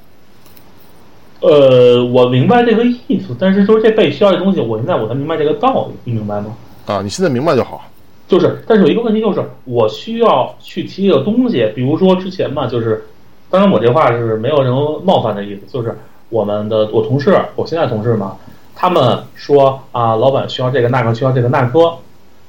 [1.41, 6.57] 呃，我明白这个意思，但是就是这被需要的东西，我现在我才明白这个道理，你明白吗？
[6.87, 7.89] 啊，你现在明白就好。
[8.27, 13.05] 就是，但是有一个问题就是，我需要去提一个东西，比如说之前嘛，就是，
[13.49, 15.97] 当然我这话是没有任何冒犯的意思，就是
[16.29, 18.37] 我们的我同事，我现在同事嘛，
[18.74, 21.99] 他们说啊，老板需要这个那个，需要这个那个，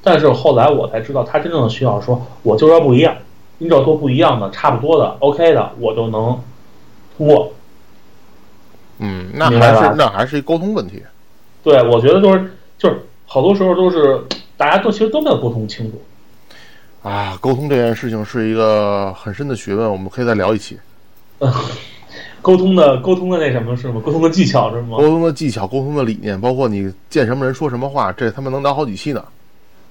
[0.03, 3.15] 但是后来我才知道，他真正的需要说，我就是要不一样，
[3.57, 6.41] 你只要做不一样的、差不多的、OK 的，我就能
[7.17, 7.51] 通过。
[8.99, 11.01] 嗯，那还是那还是一沟通问题。
[11.63, 14.21] 对，我觉得就是就是好多时候都是
[14.57, 16.01] 大家都其实都没有沟通清楚。
[17.01, 20.77] 啊，沟通这件事情是一个很深的学问，我们可以再聊一期。
[22.41, 24.01] 沟通的沟通的那什么是吗？
[24.03, 25.07] 沟通的技巧是吗沟？
[25.07, 29.23] 通的技巧、沟通的理念，包括你见什么人说什么话，这他妈能聊好几期呢。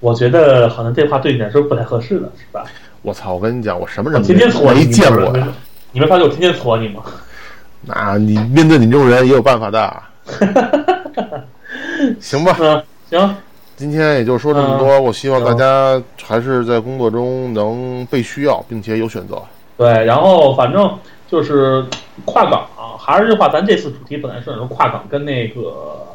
[0.00, 2.64] 我觉得好像这话对你来说不太合适的是吧？
[3.02, 3.34] 我操！
[3.34, 5.48] 我跟你讲，我什么我人天天搓你，没见过你呀。
[5.92, 7.02] 你没发现我天天搓你吗？
[7.82, 10.02] 那你面对你这种人也有办法的。
[12.20, 13.36] 行吧，嗯，行，
[13.76, 15.00] 今天也就说这么多。
[15.00, 19.40] 我希望大家还是在工作中能被需要，并且有选择。
[19.76, 20.90] 对，然后反正
[21.30, 21.84] 就是
[22.24, 26.06] 跨岗啊，还是这话，咱这次主题本来是说跨岗跟那个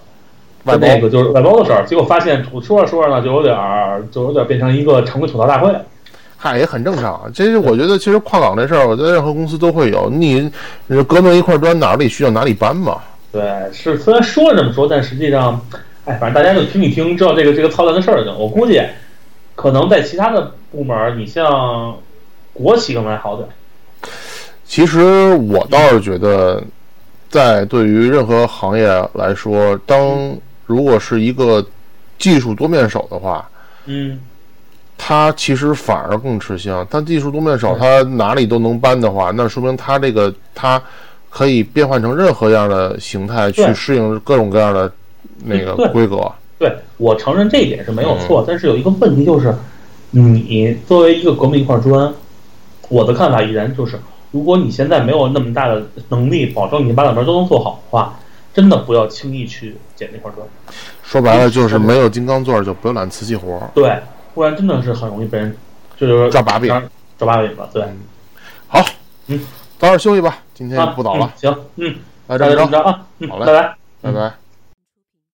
[0.66, 5.74] 外包个就是外包的事儿，结果发现说着说着呢，就有点儿就有点变成一个常规吐槽大会。
[6.36, 7.32] 嗨，也很正常。
[7.34, 10.10] 其实我觉得，其实跨岗这事儿，我觉得任何公司都会有。
[10.10, 10.52] 你
[10.88, 12.98] 你革命一块砖，哪里需要哪里搬嘛。
[13.32, 13.42] 对，
[13.72, 15.62] 是虽然说是这么说，但实际上，
[16.04, 18.38] 哎，反正大家就听一听，知道这个这个操蛋的事儿就行。
[18.38, 18.82] 我估计，
[19.56, 21.96] 可能在其他的部门，你像
[22.52, 23.52] 国企可能还好点儿。
[24.66, 26.64] 其实我倒是觉得，
[27.30, 30.36] 在对于任何行业来说，当
[30.66, 31.66] 如果是一个
[32.18, 33.48] 技术多面手的话，
[33.86, 34.20] 嗯，
[34.98, 36.86] 他其实反而更吃香。
[36.90, 40.82] 他技术多面手，他哪里都能搬的话，那说明他这个他
[41.30, 44.92] 可以变换成任何样的形态去适应各种各样的
[45.44, 46.32] 那个规格。
[46.58, 49.54] 对我承认这一点是没有嗯错，但是有一个问题就是，
[50.12, 52.14] 你作为一个革命一块砖，
[52.88, 54.00] 我的看法依然就是，
[54.34, 58.20] 如果你现在没有那么大的能力，保证你把两边都能做好的话，
[58.52, 60.46] 真的不要轻易去捡那块砖。
[61.04, 63.70] 说白了就是没有金刚钻就不要揽瓷器活儿。
[63.76, 63.96] 对，
[64.34, 65.56] 不然真的是很容易被人
[65.96, 66.68] 就是抓把柄
[67.16, 67.70] 抓把柄吧。
[67.72, 67.86] 对，
[68.68, 68.84] 好，
[69.28, 69.40] 嗯，
[69.78, 73.76] 早点休息吧，今天啊，不早了嗯，行，嗯，那这么着，大家这么着啊，嗯，好嘞拜拜。
[74.02, 74.43] 拜拜。